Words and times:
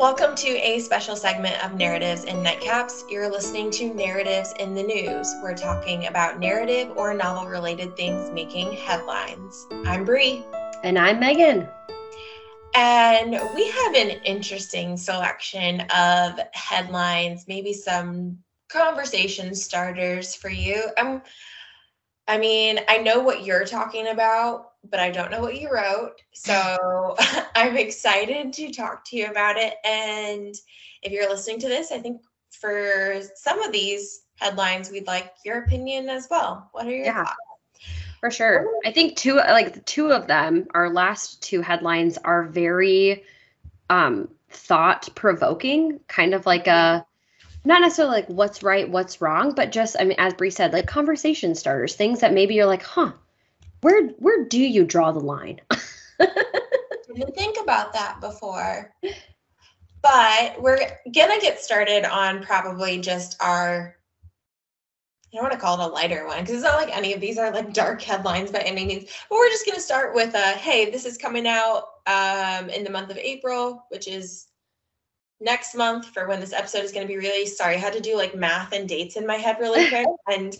Welcome 0.00 0.34
to 0.36 0.48
a 0.48 0.78
special 0.78 1.14
segment 1.14 1.62
of 1.62 1.74
Narratives 1.74 2.24
in 2.24 2.36
Nightcaps. 2.36 3.02
You're 3.10 3.30
listening 3.30 3.70
to 3.72 3.92
Narratives 3.92 4.54
in 4.58 4.74
the 4.74 4.82
News. 4.82 5.34
We're 5.42 5.54
talking 5.54 6.06
about 6.06 6.40
narrative 6.40 6.90
or 6.96 7.12
novel 7.12 7.50
related 7.50 7.98
things 7.98 8.30
making 8.30 8.72
headlines. 8.72 9.66
I'm 9.84 10.06
Brie. 10.06 10.42
And 10.84 10.98
I'm 10.98 11.20
Megan. 11.20 11.68
And 12.74 13.32
we 13.54 13.68
have 13.68 13.94
an 13.94 14.22
interesting 14.24 14.96
selection 14.96 15.82
of 15.94 16.40
headlines, 16.54 17.44
maybe 17.46 17.74
some 17.74 18.38
conversation 18.70 19.54
starters 19.54 20.34
for 20.34 20.48
you. 20.48 20.82
Um, 20.96 21.20
I 22.26 22.38
mean, 22.38 22.80
I 22.88 22.96
know 22.96 23.20
what 23.20 23.44
you're 23.44 23.66
talking 23.66 24.08
about, 24.08 24.69
but 24.88 25.00
I 25.00 25.10
don't 25.10 25.30
know 25.30 25.40
what 25.40 25.60
you 25.60 25.72
wrote. 25.72 26.14
So 26.32 27.16
I'm 27.54 27.76
excited 27.76 28.52
to 28.54 28.72
talk 28.72 29.04
to 29.06 29.16
you 29.16 29.26
about 29.26 29.56
it. 29.56 29.74
And 29.84 30.54
if 31.02 31.12
you're 31.12 31.28
listening 31.28 31.60
to 31.60 31.68
this, 31.68 31.92
I 31.92 31.98
think 31.98 32.22
for 32.50 33.20
some 33.34 33.62
of 33.62 33.72
these 33.72 34.22
headlines, 34.36 34.90
we'd 34.90 35.06
like 35.06 35.32
your 35.44 35.62
opinion 35.62 36.08
as 36.08 36.28
well. 36.30 36.68
What 36.72 36.86
are 36.86 36.90
your 36.90 37.06
yeah, 37.06 37.24
thoughts? 37.24 37.36
For 38.20 38.30
sure. 38.30 38.66
I 38.84 38.92
think 38.92 39.16
two 39.16 39.36
like 39.36 39.84
two 39.86 40.12
of 40.12 40.26
them, 40.26 40.66
our 40.74 40.90
last 40.90 41.42
two 41.42 41.62
headlines 41.62 42.18
are 42.18 42.44
very 42.44 43.24
um 43.88 44.28
thought 44.50 45.08
provoking, 45.14 46.00
kind 46.06 46.34
of 46.34 46.44
like 46.44 46.66
a 46.66 47.06
not 47.64 47.80
necessarily 47.80 48.16
like 48.16 48.28
what's 48.28 48.62
right, 48.62 48.88
what's 48.88 49.20
wrong, 49.20 49.54
but 49.54 49.72
just 49.72 49.96
I 49.98 50.04
mean, 50.04 50.16
as 50.18 50.34
Brie 50.34 50.50
said, 50.50 50.72
like 50.72 50.86
conversation 50.86 51.54
starters, 51.54 51.94
things 51.94 52.20
that 52.20 52.34
maybe 52.34 52.54
you're 52.54 52.66
like, 52.66 52.82
huh, 52.82 53.12
where 53.80 54.08
where 54.18 54.44
do 54.44 54.58
you 54.58 54.84
draw 54.84 55.12
the 55.12 55.20
line? 55.20 55.60
didn't 57.14 57.34
think 57.34 57.56
about 57.60 57.92
that 57.92 58.20
before. 58.20 58.92
But 60.02 60.60
we're 60.60 60.78
gonna 61.12 61.40
get 61.40 61.60
started 61.60 62.04
on 62.04 62.42
probably 62.42 62.98
just 63.00 63.36
our 63.40 63.96
I 65.32 65.36
don't 65.36 65.44
want 65.44 65.52
to 65.52 65.60
call 65.60 65.80
it 65.80 65.84
a 65.84 65.92
lighter 65.92 66.26
one 66.26 66.40
because 66.40 66.56
it's 66.56 66.64
not 66.64 66.80
like 66.80 66.96
any 66.96 67.12
of 67.12 67.20
these 67.20 67.38
are 67.38 67.52
like 67.52 67.72
dark 67.72 68.02
headlines 68.02 68.50
by 68.50 68.60
any 68.60 68.84
means. 68.84 69.04
But 69.28 69.36
we're 69.36 69.50
just 69.50 69.66
gonna 69.66 69.80
start 69.80 70.14
with 70.14 70.34
a 70.34 70.52
hey, 70.52 70.90
this 70.90 71.04
is 71.04 71.16
coming 71.16 71.46
out 71.46 71.84
um, 72.06 72.68
in 72.70 72.82
the 72.82 72.90
month 72.90 73.10
of 73.10 73.16
April, 73.18 73.84
which 73.90 74.08
is 74.08 74.46
next 75.40 75.74
month 75.74 76.06
for 76.06 76.26
when 76.26 76.40
this 76.40 76.52
episode 76.52 76.84
is 76.84 76.92
going 76.92 77.06
to 77.06 77.12
be 77.12 77.18
released. 77.18 77.56
Sorry, 77.56 77.74
I 77.74 77.78
had 77.78 77.92
to 77.94 78.00
do 78.00 78.16
like 78.16 78.34
math 78.34 78.72
and 78.72 78.88
dates 78.88 79.16
in 79.16 79.26
my 79.26 79.36
head 79.36 79.56
really 79.58 79.88
quick, 79.88 80.06
and 80.30 80.56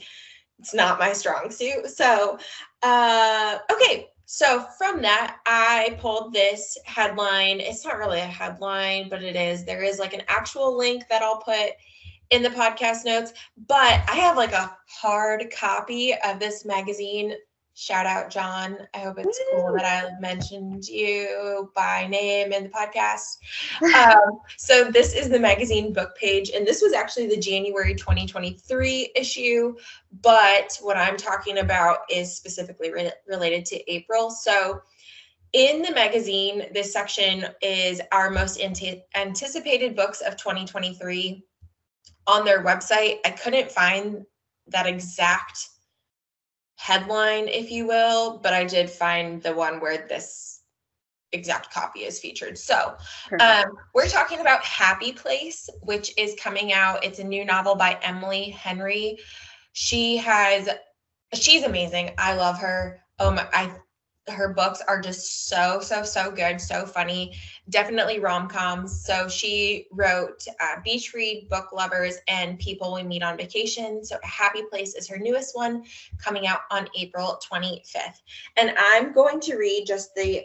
it's 0.58 0.74
not 0.74 0.98
my 0.98 1.12
strong 1.12 1.50
suit. 1.50 1.88
So, 1.88 2.38
uh, 2.82 3.58
okay. 3.72 4.08
So 4.26 4.64
from 4.78 5.02
that, 5.02 5.38
I 5.44 5.96
pulled 6.00 6.32
this 6.32 6.78
headline. 6.84 7.58
It's 7.58 7.84
not 7.84 7.98
really 7.98 8.20
a 8.20 8.24
headline, 8.24 9.08
but 9.08 9.24
it 9.24 9.34
is. 9.34 9.64
There 9.64 9.82
is 9.82 9.98
like 9.98 10.14
an 10.14 10.22
actual 10.28 10.76
link 10.78 11.02
that 11.10 11.20
I'll 11.20 11.40
put 11.40 11.72
in 12.30 12.42
the 12.42 12.50
podcast 12.50 13.04
notes, 13.04 13.32
but 13.66 14.00
I 14.08 14.14
have 14.14 14.36
like 14.36 14.52
a 14.52 14.76
hard 14.86 15.52
copy 15.52 16.14
of 16.24 16.38
this 16.38 16.64
magazine 16.64 17.34
Shout 17.80 18.04
out, 18.04 18.28
John. 18.28 18.76
I 18.92 18.98
hope 18.98 19.16
it's 19.16 19.40
Woo! 19.52 19.62
cool 19.62 19.72
that 19.72 19.86
I 19.86 20.20
mentioned 20.20 20.86
you 20.86 21.72
by 21.74 22.06
name 22.08 22.52
in 22.52 22.64
the 22.64 22.68
podcast. 22.68 23.38
Um, 23.96 24.40
so, 24.58 24.90
this 24.90 25.14
is 25.14 25.30
the 25.30 25.38
magazine 25.38 25.94
book 25.94 26.14
page, 26.14 26.50
and 26.50 26.66
this 26.66 26.82
was 26.82 26.92
actually 26.92 27.28
the 27.28 27.38
January 27.38 27.94
2023 27.94 29.12
issue. 29.16 29.74
But 30.20 30.78
what 30.82 30.98
I'm 30.98 31.16
talking 31.16 31.56
about 31.56 32.00
is 32.10 32.36
specifically 32.36 32.92
re- 32.92 33.12
related 33.26 33.64
to 33.66 33.90
April. 33.90 34.30
So, 34.30 34.82
in 35.54 35.80
the 35.80 35.92
magazine, 35.92 36.66
this 36.74 36.92
section 36.92 37.46
is 37.62 38.02
our 38.12 38.28
most 38.28 38.60
ante- 38.60 39.04
anticipated 39.14 39.96
books 39.96 40.20
of 40.20 40.36
2023. 40.36 41.42
On 42.26 42.44
their 42.44 42.62
website, 42.62 43.20
I 43.24 43.30
couldn't 43.30 43.72
find 43.72 44.26
that 44.66 44.86
exact 44.86 45.66
headline, 46.80 47.46
if 47.46 47.70
you 47.70 47.86
will, 47.86 48.38
but 48.38 48.54
I 48.54 48.64
did 48.64 48.88
find 48.88 49.42
the 49.42 49.54
one 49.54 49.80
where 49.80 50.06
this 50.08 50.62
exact 51.30 51.72
copy 51.72 52.00
is 52.00 52.18
featured. 52.18 52.56
So 52.56 52.96
um, 53.38 53.76
we're 53.94 54.08
talking 54.08 54.40
about 54.40 54.64
Happy 54.64 55.12
Place, 55.12 55.68
which 55.82 56.12
is 56.16 56.34
coming 56.40 56.72
out. 56.72 57.04
It's 57.04 57.18
a 57.18 57.24
new 57.24 57.44
novel 57.44 57.74
by 57.74 57.98
Emily 58.02 58.48
Henry. 58.48 59.18
She 59.72 60.16
has, 60.16 60.70
she's 61.34 61.64
amazing. 61.64 62.12
I 62.16 62.34
love 62.34 62.58
her. 62.58 63.00
Oh 63.18 63.30
my, 63.30 63.46
I 63.52 63.70
her 64.28 64.52
books 64.52 64.82
are 64.86 65.00
just 65.00 65.48
so 65.48 65.80
so 65.80 66.02
so 66.02 66.30
good 66.30 66.60
so 66.60 66.86
funny. 66.86 67.34
Definitely 67.68 68.20
rom-coms. 68.20 69.04
So 69.04 69.28
she 69.28 69.86
wrote 69.92 70.44
uh, 70.60 70.80
beach 70.84 71.12
read 71.14 71.48
book 71.48 71.72
lovers 71.72 72.18
and 72.28 72.58
people 72.58 72.94
we 72.94 73.02
meet 73.02 73.22
on 73.22 73.36
vacation. 73.36 74.04
So 74.04 74.18
happy 74.22 74.62
place 74.70 74.94
is 74.94 75.08
her 75.08 75.18
newest 75.18 75.56
one 75.56 75.84
coming 76.18 76.46
out 76.46 76.60
on 76.70 76.88
april 76.98 77.38
25th 77.50 78.20
and 78.56 78.74
i'm 78.78 79.12
going 79.12 79.40
to 79.40 79.56
read 79.56 79.84
just 79.86 80.14
the 80.14 80.44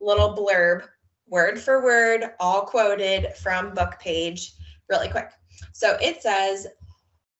little 0.00 0.34
blurb 0.34 0.84
word 1.28 1.58
for 1.58 1.82
word 1.82 2.32
all 2.40 2.62
quoted 2.62 3.34
from 3.36 3.74
book 3.74 3.98
page 4.00 4.52
really 4.88 5.08
quick. 5.08 5.30
So 5.72 5.96
it 6.00 6.22
says 6.22 6.66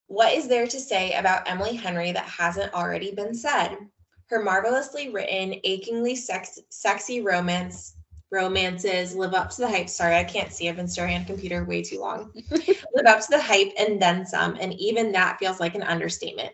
what 0.07 0.33
is 0.33 0.49
there 0.49 0.67
to 0.67 0.81
say 0.81 1.15
about 1.15 1.49
emily 1.49 1.75
henry 1.75 2.13
that 2.13 2.25
hasn't 2.25 2.73
already 2.75 3.15
been 3.15 3.35
said 3.35 3.77
her 4.33 4.43
marvelously 4.43 5.11
written, 5.11 5.61
achingly 5.63 6.17
sex- 6.17 6.59
sexy 6.71 7.21
romance 7.21 7.97
romances 8.31 9.15
live 9.15 9.35
up 9.35 9.51
to 9.51 9.59
the 9.59 9.69
hype. 9.69 9.91
Sorry, 9.91 10.17
I 10.17 10.25
can't 10.25 10.51
see. 10.51 10.67
I've 10.67 10.77
been 10.77 10.89
staring 10.89 11.15
at 11.17 11.25
a 11.25 11.27
computer 11.27 11.67
way 11.67 11.83
too 11.83 12.01
long. 12.01 12.33
live 12.51 13.07
up 13.07 13.21
to 13.21 13.27
the 13.29 13.43
hype 13.43 13.75
and 13.79 14.01
then 14.01 14.25
some, 14.25 14.57
and 14.59 14.73
even 14.73 15.13
that 15.13 15.39
feels 15.39 15.61
like 15.61 15.75
an 15.75 15.83
understatement. 15.83 16.51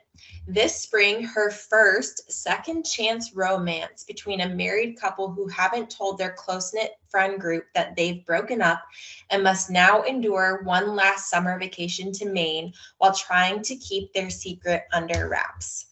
This 0.49 0.75
spring, 0.75 1.23
her 1.23 1.53
first 1.53 2.33
second 2.33 2.83
chance 2.83 3.33
romance 3.33 4.03
between 4.03 4.41
a 4.41 4.49
married 4.49 4.99
couple 4.99 5.31
who 5.31 5.47
haven't 5.47 5.89
told 5.89 6.19
their 6.19 6.33
close 6.33 6.75
knit 6.75 6.97
friend 7.09 7.41
group 7.41 7.67
that 7.77 7.95
they've 7.95 8.27
broken 8.27 8.61
up 8.61 8.83
and 9.31 9.45
must 9.45 9.71
now 9.71 10.03
endure 10.03 10.63
one 10.65 10.97
last 10.97 11.31
summer 11.31 11.61
vacation 11.61 12.11
to 12.15 12.29
Maine 12.29 12.73
while 12.97 13.15
trying 13.15 13.63
to 13.63 13.77
keep 13.77 14.13
their 14.13 14.31
secret 14.31 14.83
under 14.93 15.29
wraps. 15.29 15.89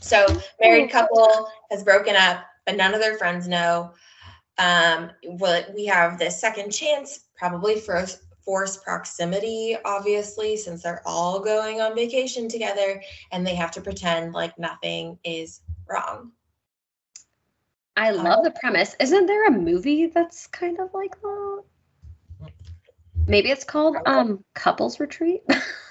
So 0.00 0.26
married 0.60 0.90
couple 0.90 1.48
has 1.70 1.84
broken 1.84 2.16
up, 2.16 2.44
but 2.66 2.76
none 2.76 2.94
of 2.94 3.00
their 3.00 3.18
friends 3.18 3.48
know. 3.48 3.92
Um, 4.58 5.10
what 5.22 5.72
we 5.74 5.86
have 5.86 6.18
this 6.18 6.40
second 6.40 6.70
chance, 6.70 7.26
probably 7.36 7.78
for 7.80 8.04
forced 8.44 8.82
proximity, 8.82 9.76
obviously, 9.84 10.56
since 10.56 10.82
they're 10.82 11.02
all 11.06 11.38
going 11.38 11.80
on 11.80 11.94
vacation 11.94 12.48
together 12.48 13.02
and 13.30 13.46
they 13.46 13.54
have 13.54 13.70
to 13.72 13.80
pretend 13.80 14.32
like 14.32 14.58
nothing 14.58 15.18
is 15.22 15.60
wrong. 15.86 16.32
I 17.96 18.10
love 18.10 18.44
the 18.44 18.52
premise. 18.52 18.96
Isn't 19.00 19.26
there 19.26 19.46
a 19.48 19.50
movie 19.50 20.06
that's 20.06 20.46
kind 20.46 20.78
of 20.80 20.88
like 20.94 21.20
that? 21.20 21.62
Maybe 23.26 23.50
it's 23.50 23.64
called 23.64 23.96
um 24.06 24.42
Couples 24.54 24.98
Retreat. 24.98 25.42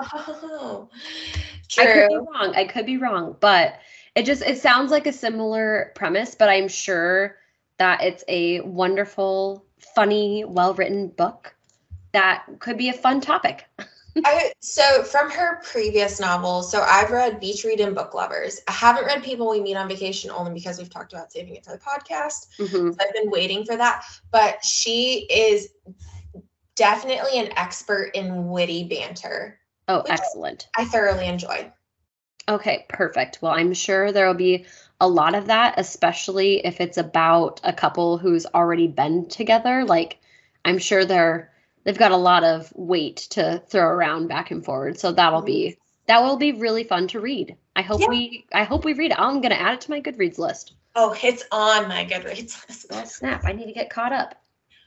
oh, 0.00 0.88
true. 1.68 1.84
I 1.84 1.92
could 1.92 2.08
be 2.08 2.16
wrong. 2.16 2.54
I 2.56 2.64
could 2.64 2.86
be 2.86 2.96
wrong, 2.96 3.36
but 3.40 3.80
it 4.14 4.26
just 4.26 4.42
it 4.42 4.58
sounds 4.58 4.90
like 4.90 5.06
a 5.06 5.12
similar 5.12 5.92
premise, 5.94 6.34
but 6.34 6.48
I'm 6.48 6.68
sure 6.68 7.36
that 7.78 8.02
it's 8.02 8.24
a 8.28 8.60
wonderful, 8.60 9.64
funny, 9.94 10.44
well-written 10.44 11.08
book 11.08 11.54
that 12.12 12.44
could 12.58 12.76
be 12.76 12.88
a 12.88 12.92
fun 12.92 13.20
topic. 13.20 13.66
I, 14.24 14.52
so 14.60 15.04
from 15.04 15.30
her 15.30 15.62
previous 15.62 16.20
novels, 16.20 16.70
so 16.70 16.82
I've 16.82 17.10
read 17.10 17.38
Beach 17.38 17.64
Read 17.64 17.80
and 17.80 17.94
Book 17.94 18.12
Lovers. 18.12 18.60
I 18.66 18.72
haven't 18.72 19.04
read 19.04 19.22
People 19.22 19.48
We 19.48 19.60
Meet 19.60 19.76
on 19.76 19.88
Vacation 19.88 20.30
only 20.30 20.52
because 20.52 20.78
we've 20.78 20.90
talked 20.90 21.12
about 21.12 21.32
saving 21.32 21.54
it 21.54 21.64
for 21.64 21.72
the 21.72 21.78
podcast. 21.78 22.48
Mm-hmm. 22.58 22.90
So 22.90 22.96
I've 23.00 23.14
been 23.14 23.30
waiting 23.30 23.64
for 23.64 23.76
that. 23.76 24.04
But 24.32 24.64
she 24.64 25.26
is 25.30 25.68
definitely 26.80 27.38
an 27.38 27.52
expert 27.58 28.10
in 28.14 28.48
witty 28.48 28.84
banter. 28.84 29.58
Oh, 29.86 30.00
excellent. 30.08 30.66
I 30.74 30.86
thoroughly 30.86 31.26
enjoyed. 31.26 31.70
Okay, 32.48 32.86
perfect. 32.88 33.40
Well, 33.42 33.52
I'm 33.52 33.74
sure 33.74 34.12
there 34.12 34.26
will 34.26 34.32
be 34.32 34.64
a 34.98 35.06
lot 35.06 35.34
of 35.34 35.48
that, 35.48 35.74
especially 35.76 36.64
if 36.64 36.80
it's 36.80 36.96
about 36.96 37.60
a 37.64 37.74
couple 37.74 38.16
who's 38.16 38.46
already 38.46 38.88
been 38.88 39.28
together. 39.28 39.84
Like, 39.84 40.20
I'm 40.64 40.78
sure 40.78 41.04
they're 41.04 41.52
they've 41.84 41.98
got 41.98 42.12
a 42.12 42.16
lot 42.16 42.44
of 42.44 42.72
weight 42.74 43.18
to 43.32 43.62
throw 43.68 43.84
around 43.84 44.28
back 44.28 44.50
and 44.50 44.64
forward. 44.64 44.98
So 44.98 45.12
that'll 45.12 45.42
be 45.42 45.72
mm-hmm. 45.72 45.80
that 46.06 46.22
will 46.22 46.38
be 46.38 46.52
really 46.52 46.84
fun 46.84 47.08
to 47.08 47.20
read. 47.20 47.56
I 47.76 47.82
hope 47.82 48.00
yeah. 48.00 48.08
we 48.08 48.46
I 48.54 48.64
hope 48.64 48.86
we 48.86 48.94
read 48.94 49.10
it. 49.10 49.20
I'm 49.20 49.42
gonna 49.42 49.54
add 49.54 49.74
it 49.74 49.80
to 49.82 49.90
my 49.90 50.00
Goodreads 50.00 50.38
list. 50.38 50.72
Oh, 50.96 51.14
it's 51.22 51.44
on 51.52 51.88
my 51.88 52.06
Goodreads 52.06 52.66
list. 52.68 52.86
Oh 52.90 53.04
snap! 53.04 53.44
I 53.44 53.52
need 53.52 53.66
to 53.66 53.72
get 53.72 53.90
caught 53.90 54.14
up. 54.14 54.34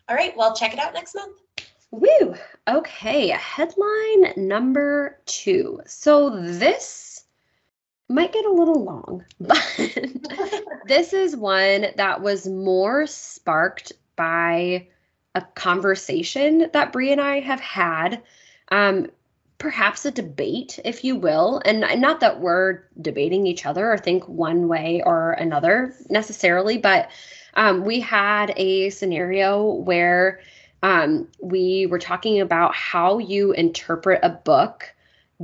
All 0.10 0.16
right, 0.16 0.36
well, 0.36 0.56
check 0.56 0.74
it 0.74 0.80
out 0.80 0.96
next 0.96 1.14
month. 1.14 1.38
Woo! 1.94 2.34
Okay, 2.68 3.28
headline 3.28 4.34
number 4.36 5.20
two. 5.28 5.80
So 5.86 6.32
this 6.42 7.24
might 8.10 8.34
get 8.34 8.46
a 8.46 8.52
little 8.52 8.84
long, 8.84 9.24
but 9.40 10.64
this 10.88 11.14
is 11.14 11.36
one 11.36 11.86
that 11.96 12.20
was 12.20 12.48
more 12.48 13.06
sparked 13.06 13.92
by 14.16 14.88
a 15.36 15.42
conversation 15.54 16.68
that 16.74 16.92
Brie 16.92 17.12
and 17.12 17.22
I 17.22 17.42
have 17.42 17.60
had. 17.60 18.24
Um, 18.70 19.12
perhaps 19.60 20.04
a 20.06 20.12
debate, 20.12 20.80
if 20.84 21.04
you 21.04 21.16
will. 21.16 21.62
And 21.64 21.86
not 22.02 22.22
that 22.22 22.42
we're 22.42 22.86
debating 23.00 23.46
each 23.46 23.68
other 23.68 23.92
or 23.92 24.00
think 24.00 24.28
one 24.28 24.68
way 24.68 25.04
or 25.06 25.34
another 25.34 25.94
necessarily, 26.10 26.80
but 26.80 27.12
um, 27.54 27.86
we 27.86 28.00
had 28.00 28.52
a 28.58 28.90
scenario 28.90 29.64
where 29.72 30.40
um, 30.84 31.30
we 31.42 31.86
were 31.86 31.98
talking 31.98 32.42
about 32.42 32.76
how 32.76 33.18
you 33.18 33.54
interpret 33.54 34.20
a 34.22 34.30
book 34.30 34.94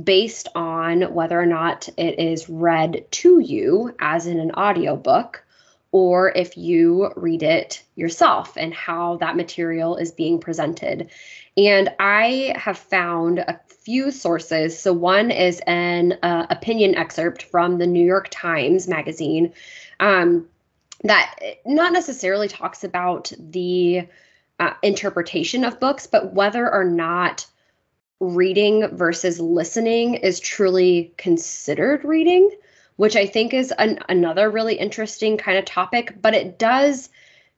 based 0.00 0.48
on 0.54 1.14
whether 1.14 1.40
or 1.40 1.46
not 1.46 1.88
it 1.96 2.18
is 2.18 2.48
read 2.48 3.06
to 3.10 3.40
you, 3.40 3.94
as 3.98 4.26
in 4.26 4.38
an 4.38 4.52
audiobook, 4.52 5.42
or 5.92 6.30
if 6.30 6.56
you 6.56 7.10
read 7.16 7.42
it 7.42 7.82
yourself 7.96 8.56
and 8.56 8.72
how 8.72 9.16
that 9.16 9.34
material 9.34 9.96
is 9.96 10.12
being 10.12 10.38
presented. 10.38 11.10
And 11.56 11.88
I 11.98 12.54
have 12.56 12.78
found 12.78 13.40
a 13.40 13.58
few 13.80 14.10
sources. 14.10 14.78
So 14.78 14.92
one 14.92 15.30
is 15.30 15.60
an 15.66 16.18
uh, 16.22 16.46
opinion 16.50 16.94
excerpt 16.94 17.44
from 17.44 17.78
the 17.78 17.86
New 17.86 18.04
York 18.04 18.28
Times 18.30 18.86
magazine 18.86 19.54
um, 19.98 20.48
that 21.02 21.34
not 21.64 21.94
necessarily 21.94 22.46
talks 22.46 22.84
about 22.84 23.32
the 23.38 24.06
uh, 24.60 24.74
interpretation 24.82 25.64
of 25.64 25.80
books, 25.80 26.06
but 26.06 26.34
whether 26.34 26.72
or 26.72 26.84
not 26.84 27.46
reading 28.20 28.86
versus 28.94 29.40
listening 29.40 30.14
is 30.14 30.38
truly 30.38 31.14
considered 31.16 32.04
reading, 32.04 32.50
which 32.96 33.16
I 33.16 33.24
think 33.26 33.54
is 33.54 33.72
an, 33.78 34.00
another 34.10 34.50
really 34.50 34.74
interesting 34.74 35.38
kind 35.38 35.56
of 35.56 35.64
topic, 35.64 36.14
but 36.20 36.34
it 36.34 36.58
does 36.58 37.08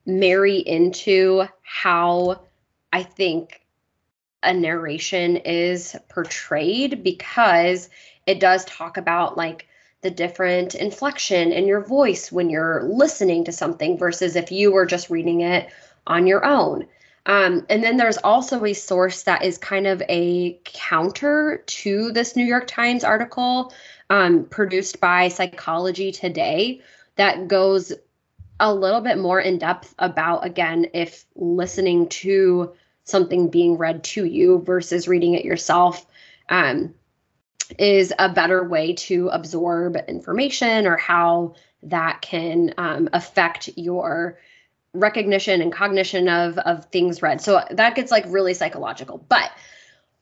marry 0.05 0.57
into 0.57 1.45
how 1.61 2.41
I 2.93 3.03
think 3.03 3.61
a 4.41 4.53
narration 4.53 5.37
is 5.37 5.95
portrayed 6.07 7.03
because 7.03 7.89
it 8.25 8.39
does 8.39 8.63
talk 8.65 8.95
about 8.95 9.35
like 9.35 9.67
the 10.01 10.11
different 10.11 10.75
inflection 10.75 11.51
in 11.51 11.65
your 11.65 11.81
voice 11.81 12.31
when 12.31 12.49
you're 12.49 12.83
listening 12.83 13.45
to 13.45 13.51
something 13.51 13.97
versus 13.97 14.35
if 14.35 14.51
you 14.51 14.71
were 14.71 14.85
just 14.85 15.09
reading 15.09 15.41
it 15.41 15.69
on 16.07 16.27
your 16.27 16.45
own. 16.45 16.87
Um, 17.25 17.65
and 17.69 17.83
then 17.83 17.97
there's 17.97 18.17
also 18.17 18.63
a 18.65 18.73
source 18.73 19.23
that 19.23 19.43
is 19.43 19.57
kind 19.57 19.87
of 19.87 20.01
a 20.09 20.59
counter 20.65 21.63
to 21.65 22.11
this 22.11 22.35
New 22.35 22.43
York 22.43 22.67
Times 22.67 23.03
article 23.03 23.73
um, 24.09 24.45
produced 24.45 24.99
by 24.99 25.29
Psychology 25.29 26.11
Today 26.11 26.81
that 27.15 27.47
goes 27.47 27.93
a 28.59 28.73
little 28.73 29.01
bit 29.01 29.17
more 29.17 29.39
in 29.39 29.57
depth 29.57 29.93
about, 29.97 30.45
again, 30.45 30.87
if 30.93 31.25
listening 31.35 32.09
to 32.09 32.73
something 33.05 33.49
being 33.49 33.77
read 33.77 34.03
to 34.03 34.25
you 34.25 34.59
versus 34.59 35.07
reading 35.07 35.33
it 35.33 35.45
yourself 35.45 36.05
um, 36.49 36.93
is 37.79 38.13
a 38.19 38.29
better 38.29 38.63
way 38.63 38.93
to 38.93 39.29
absorb 39.29 39.95
information 40.07 40.87
or 40.87 40.97
how 40.97 41.55
that 41.83 42.21
can 42.21 42.73
um, 42.77 43.09
affect 43.11 43.69
your 43.75 44.37
recognition 44.93 45.61
and 45.61 45.71
cognition 45.73 46.29
of 46.29 46.57
of 46.59 46.85
things 46.85 47.21
read. 47.21 47.41
So 47.41 47.63
that 47.71 47.95
gets 47.95 48.11
like 48.11 48.25
really 48.27 48.53
psychological. 48.53 49.25
But 49.27 49.51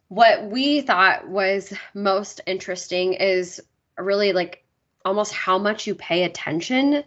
what 0.08 0.50
we 0.50 0.82
thought 0.82 1.28
was 1.28 1.74
most 1.94 2.42
interesting 2.46 3.14
is 3.14 3.62
really 3.98 4.34
like 4.34 4.64
almost 5.06 5.34
how 5.34 5.58
much 5.58 5.88
you 5.88 5.96
pay 5.96 6.24
attention 6.24 7.04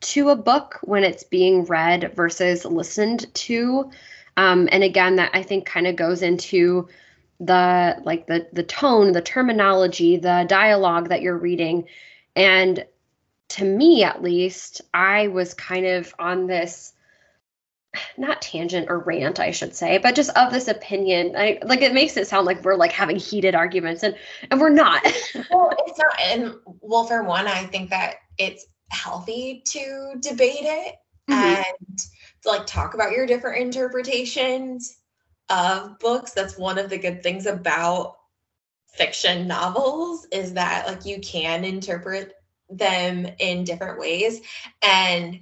to 0.00 0.28
a 0.28 0.36
book 0.36 0.78
when 0.82 1.04
it's 1.04 1.24
being 1.24 1.64
read 1.64 2.12
versus 2.14 2.64
listened 2.64 3.32
to. 3.34 3.90
Um, 4.36 4.68
and 4.70 4.84
again, 4.84 5.16
that 5.16 5.30
I 5.34 5.42
think 5.42 5.66
kind 5.66 5.86
of 5.86 5.96
goes 5.96 6.22
into 6.22 6.88
the 7.40 8.00
like 8.04 8.26
the 8.26 8.48
the 8.52 8.62
tone, 8.62 9.12
the 9.12 9.22
terminology, 9.22 10.16
the 10.16 10.44
dialogue 10.48 11.08
that 11.08 11.22
you're 11.22 11.36
reading. 11.36 11.86
And 12.36 12.84
to 13.50 13.64
me 13.64 14.04
at 14.04 14.22
least, 14.22 14.82
I 14.92 15.28
was 15.28 15.54
kind 15.54 15.86
of 15.86 16.14
on 16.18 16.46
this 16.46 16.92
not 18.16 18.42
tangent 18.42 18.88
or 18.90 18.98
rant, 18.98 19.40
I 19.40 19.50
should 19.50 19.74
say, 19.74 19.98
but 19.98 20.14
just 20.14 20.30
of 20.36 20.52
this 20.52 20.68
opinion. 20.68 21.34
I 21.36 21.58
like 21.64 21.82
it 21.82 21.94
makes 21.94 22.16
it 22.16 22.26
sound 22.28 22.46
like 22.46 22.62
we're 22.64 22.76
like 22.76 22.92
having 22.92 23.16
heated 23.16 23.54
arguments 23.54 24.02
and 24.02 24.16
and 24.50 24.60
we're 24.60 24.68
not. 24.68 25.02
well, 25.50 25.72
it's 25.86 25.98
not 25.98 26.20
and 26.22 26.54
well 26.80 27.04
for 27.04 27.22
one, 27.24 27.46
I 27.46 27.64
think 27.64 27.90
that 27.90 28.16
it's 28.36 28.66
healthy 28.90 29.62
to 29.66 30.14
debate 30.20 30.62
it 30.62 30.94
mm-hmm. 31.30 31.62
and 31.62 31.98
to 32.42 32.48
like 32.48 32.66
talk 32.66 32.94
about 32.94 33.12
your 33.12 33.26
different 33.26 33.62
interpretations 33.62 34.98
of 35.48 35.98
books. 35.98 36.32
That's 36.32 36.58
one 36.58 36.78
of 36.78 36.90
the 36.90 36.98
good 36.98 37.22
things 37.22 37.46
about 37.46 38.16
fiction 38.92 39.46
novels 39.46 40.26
is 40.32 40.54
that 40.54 40.86
like 40.86 41.04
you 41.04 41.20
can 41.20 41.64
interpret 41.64 42.34
them 42.70 43.26
in 43.38 43.64
different 43.64 43.98
ways 43.98 44.40
and 44.82 45.38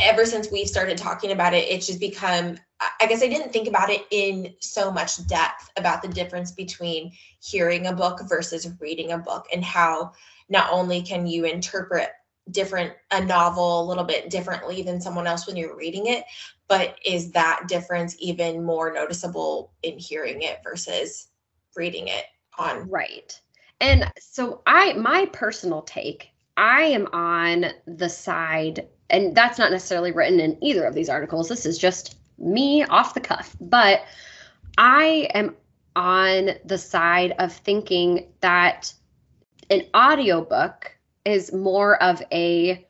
ever 0.00 0.24
since 0.24 0.50
we've 0.50 0.68
started 0.68 0.98
talking 0.98 1.32
about 1.32 1.54
it, 1.54 1.68
it's 1.68 1.86
just 1.86 2.00
become, 2.00 2.56
I 3.00 3.06
guess 3.06 3.22
I 3.22 3.28
didn't 3.28 3.52
think 3.52 3.68
about 3.68 3.90
it 3.90 4.06
in 4.10 4.54
so 4.60 4.90
much 4.90 5.26
depth 5.26 5.70
about 5.76 6.02
the 6.02 6.08
difference 6.08 6.52
between 6.52 7.12
hearing 7.40 7.86
a 7.86 7.92
book 7.92 8.20
versus 8.28 8.68
reading 8.80 9.12
a 9.12 9.18
book 9.18 9.46
and 9.52 9.64
how 9.64 10.12
not 10.48 10.70
only 10.72 11.02
can 11.02 11.26
you 11.26 11.44
interpret 11.44 12.10
different 12.50 12.92
a 13.10 13.24
novel 13.24 13.82
a 13.82 13.88
little 13.88 14.04
bit 14.04 14.30
differently 14.30 14.82
than 14.82 15.00
someone 15.00 15.26
else 15.26 15.46
when 15.46 15.56
you're 15.56 15.76
reading 15.76 16.06
it 16.06 16.24
but 16.68 16.98
is 17.04 17.30
that 17.32 17.64
difference 17.68 18.16
even 18.18 18.64
more 18.64 18.92
noticeable 18.92 19.72
in 19.82 19.98
hearing 19.98 20.42
it 20.42 20.58
versus 20.64 21.28
reading 21.76 22.08
it 22.08 22.24
on 22.58 22.88
right. 22.88 23.40
And 23.80 24.10
so 24.18 24.62
i 24.66 24.94
my 24.94 25.26
personal 25.26 25.82
take 25.82 26.30
i 26.56 26.82
am 26.82 27.06
on 27.12 27.66
the 27.86 28.08
side 28.08 28.88
and 29.10 29.34
that's 29.34 29.58
not 29.58 29.70
necessarily 29.70 30.12
written 30.12 30.40
in 30.40 30.62
either 30.62 30.84
of 30.84 30.94
these 30.94 31.08
articles. 31.08 31.48
This 31.48 31.66
is 31.66 31.78
just 31.78 32.16
me 32.38 32.84
off 32.84 33.14
the 33.14 33.20
cuff. 33.20 33.56
But 33.60 34.02
I 34.78 35.28
am 35.34 35.56
on 35.96 36.50
the 36.64 36.78
side 36.78 37.34
of 37.38 37.52
thinking 37.52 38.32
that 38.40 38.92
an 39.68 39.82
audiobook 39.94 40.96
is 41.24 41.52
more 41.52 42.02
of 42.02 42.22
a 42.32 42.86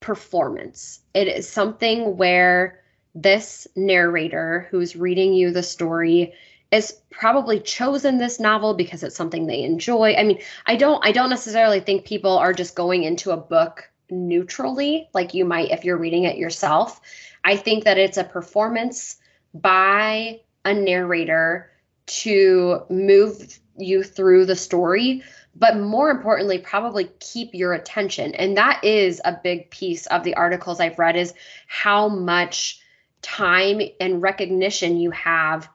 performance. 0.00 1.00
It 1.14 1.28
is 1.28 1.48
something 1.48 2.16
where 2.16 2.80
this 3.14 3.66
narrator 3.76 4.68
who's 4.70 4.96
reading 4.96 5.34
you 5.34 5.50
the 5.50 5.62
story 5.62 6.32
is 6.70 6.98
probably 7.10 7.60
chosen 7.60 8.16
this 8.16 8.40
novel 8.40 8.74
because 8.74 9.02
it's 9.02 9.14
something 9.14 9.46
they 9.46 9.62
enjoy. 9.62 10.14
I 10.14 10.24
mean, 10.24 10.40
I 10.66 10.76
don't 10.76 11.04
I 11.04 11.12
don't 11.12 11.30
necessarily 11.30 11.80
think 11.80 12.06
people 12.06 12.38
are 12.38 12.54
just 12.54 12.74
going 12.74 13.04
into 13.04 13.30
a 13.30 13.36
book 13.36 13.90
neutrally, 14.12 15.08
like 15.14 15.34
you 15.34 15.44
might 15.44 15.70
if 15.70 15.84
you're 15.84 15.96
reading 15.96 16.24
it 16.24 16.36
yourself. 16.36 17.00
I 17.42 17.56
think 17.56 17.84
that 17.84 17.98
it's 17.98 18.18
a 18.18 18.24
performance 18.24 19.16
by 19.54 20.40
a 20.64 20.74
narrator 20.74 21.70
to 22.06 22.82
move 22.88 23.58
you 23.76 24.04
through 24.04 24.46
the 24.46 24.56
story, 24.56 25.22
but 25.56 25.78
more 25.78 26.10
importantly, 26.10 26.58
probably 26.58 27.10
keep 27.20 27.54
your 27.54 27.72
attention. 27.72 28.34
And 28.34 28.56
that 28.56 28.84
is 28.84 29.20
a 29.24 29.38
big 29.42 29.70
piece 29.70 30.06
of 30.06 30.22
the 30.22 30.34
articles 30.34 30.78
I've 30.78 30.98
read 30.98 31.16
is 31.16 31.34
how 31.66 32.08
much 32.08 32.80
time 33.22 33.80
and 34.00 34.20
recognition 34.20 34.98
you 34.98 35.10
have 35.12 35.68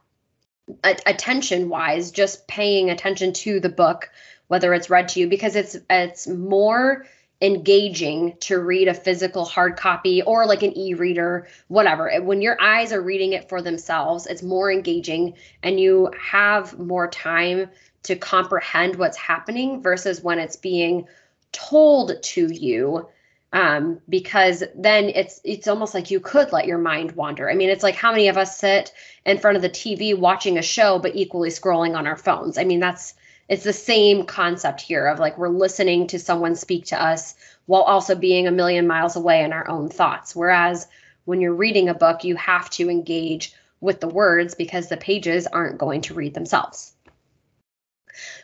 attention 0.83 1.69
wise 1.69 2.11
just 2.11 2.45
paying 2.47 2.89
attention 2.89 3.31
to 3.31 3.61
the 3.61 3.69
book 3.69 4.09
whether 4.47 4.73
it's 4.73 4.89
read 4.89 5.07
to 5.07 5.19
you 5.19 5.27
because 5.27 5.55
it's 5.55 5.77
it's 5.89 6.27
more 6.27 7.05
engaging 7.41 8.35
to 8.39 8.59
read 8.59 8.87
a 8.87 8.93
physical 8.93 9.45
hard 9.45 9.77
copy 9.77 10.23
or 10.23 10.47
like 10.47 10.63
an 10.63 10.75
e-reader 10.75 11.47
whatever 11.67 12.11
when 12.21 12.41
your 12.41 12.59
eyes 12.59 12.91
are 12.91 13.01
reading 13.01 13.33
it 13.33 13.47
for 13.47 13.61
themselves 13.61 14.25
it's 14.25 14.41
more 14.41 14.71
engaging 14.71 15.35
and 15.61 15.79
you 15.79 16.11
have 16.19 16.79
more 16.79 17.07
time 17.07 17.69
to 18.01 18.15
comprehend 18.15 18.95
what's 18.95 19.17
happening 19.17 19.83
versus 19.83 20.23
when 20.23 20.39
it's 20.39 20.55
being 20.55 21.05
told 21.51 22.11
to 22.23 22.51
you 22.51 23.07
um, 23.53 24.01
because 24.09 24.63
then 24.75 25.05
it's 25.05 25.39
it's 25.43 25.67
almost 25.67 25.93
like 25.93 26.11
you 26.11 26.19
could 26.19 26.51
let 26.51 26.67
your 26.67 26.77
mind 26.77 27.13
wander. 27.13 27.49
I 27.49 27.55
mean, 27.55 27.69
it's 27.69 27.83
like 27.83 27.95
how 27.95 28.11
many 28.11 28.27
of 28.27 28.37
us 28.37 28.57
sit 28.57 28.91
in 29.25 29.37
front 29.37 29.55
of 29.55 29.61
the 29.61 29.69
TV 29.69 30.17
watching 30.17 30.57
a 30.57 30.61
show 30.61 30.99
but 30.99 31.15
equally 31.15 31.49
scrolling 31.49 31.95
on 31.95 32.07
our 32.07 32.17
phones? 32.17 32.57
I 32.57 32.65
mean, 32.65 32.79
that's 32.79 33.13
it's 33.49 33.63
the 33.63 33.73
same 33.73 34.25
concept 34.25 34.81
here 34.81 35.07
of 35.07 35.19
like 35.19 35.37
we're 35.37 35.49
listening 35.49 36.07
to 36.07 36.19
someone 36.19 36.55
speak 36.55 36.85
to 36.85 37.01
us 37.01 37.35
while 37.65 37.83
also 37.83 38.15
being 38.15 38.47
a 38.47 38.51
million 38.51 38.87
miles 38.87 39.15
away 39.15 39.43
in 39.43 39.53
our 39.53 39.67
own 39.69 39.89
thoughts. 39.89 40.35
Whereas 40.35 40.87
when 41.25 41.41
you're 41.41 41.53
reading 41.53 41.89
a 41.89 41.93
book 41.93 42.23
you 42.23 42.35
have 42.35 42.69
to 42.71 42.89
engage 42.89 43.53
with 43.79 43.99
the 43.99 44.07
words 44.07 44.55
because 44.55 44.89
the 44.89 44.97
pages 44.97 45.47
aren't 45.47 45.77
going 45.77 46.01
to 46.01 46.13
read 46.13 46.33
themselves. 46.33 46.93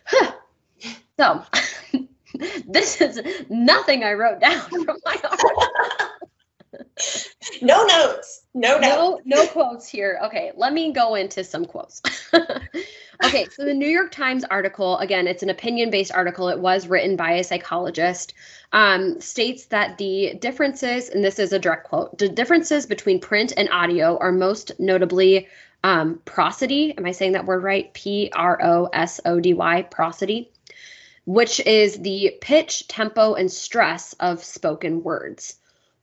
Huh. 0.06 0.32
so 1.18 1.44
this 2.68 3.02
is 3.02 3.22
nothing 3.50 4.04
i 4.04 4.14
wrote 4.14 4.40
down 4.40 4.60
from 4.70 4.98
my 5.06 5.18
article 5.24 5.64
no 7.62 7.86
notes. 7.86 8.46
No 8.54 8.78
notes. 8.78 9.22
No, 9.26 9.38
no 9.38 9.48
quotes 9.48 9.88
here. 9.88 10.20
Okay, 10.26 10.52
let 10.56 10.74
me 10.74 10.94
go 10.94 11.16
into 11.16 11.44
some 11.44 11.66
quotes. 11.66 12.02
okay, 13.24 13.48
so 13.50 13.66
the 13.66 13.74
New 13.74 13.88
York 13.88 14.12
Times 14.12 14.44
article, 14.44 14.98
again, 15.00 15.28
it's 15.28 15.44
an 15.44 15.50
opinion 15.50 15.90
based 15.90 16.12
article. 16.12 16.50
It 16.50 16.60
was 16.60 16.88
written 16.88 17.16
by 17.16 17.34
a 17.34 17.44
psychologist, 17.44 18.34
um, 18.72 19.22
states 19.22 19.66
that 19.66 19.98
the 19.98 20.36
differences, 20.40 21.10
and 21.10 21.24
this 21.24 21.40
is 21.40 21.54
a 21.54 21.60
direct 21.60 21.86
quote, 21.86 22.18
the 22.18 22.30
differences 22.30 22.86
between 22.86 23.20
print 23.20 23.54
and 23.56 23.70
audio 23.70 24.18
are 24.18 24.32
most 24.32 24.72
notably 24.80 25.48
um, 25.84 26.22
prosody. 26.26 26.98
Am 26.98 27.06
I 27.06 27.12
saying 27.12 27.34
that 27.34 27.46
word 27.46 27.64
right? 27.64 27.94
P 27.94 28.32
R 28.34 28.60
O 28.64 28.90
S 28.94 29.20
O 29.26 29.40
D 29.40 29.54
Y, 29.54 29.82
prosody, 29.84 30.52
which 31.26 31.60
is 31.60 32.00
the 32.00 32.38
pitch, 32.42 32.88
tempo, 32.88 33.34
and 33.36 33.52
stress 33.52 34.14
of 34.14 34.44
spoken 34.44 35.04
words. 35.04 35.56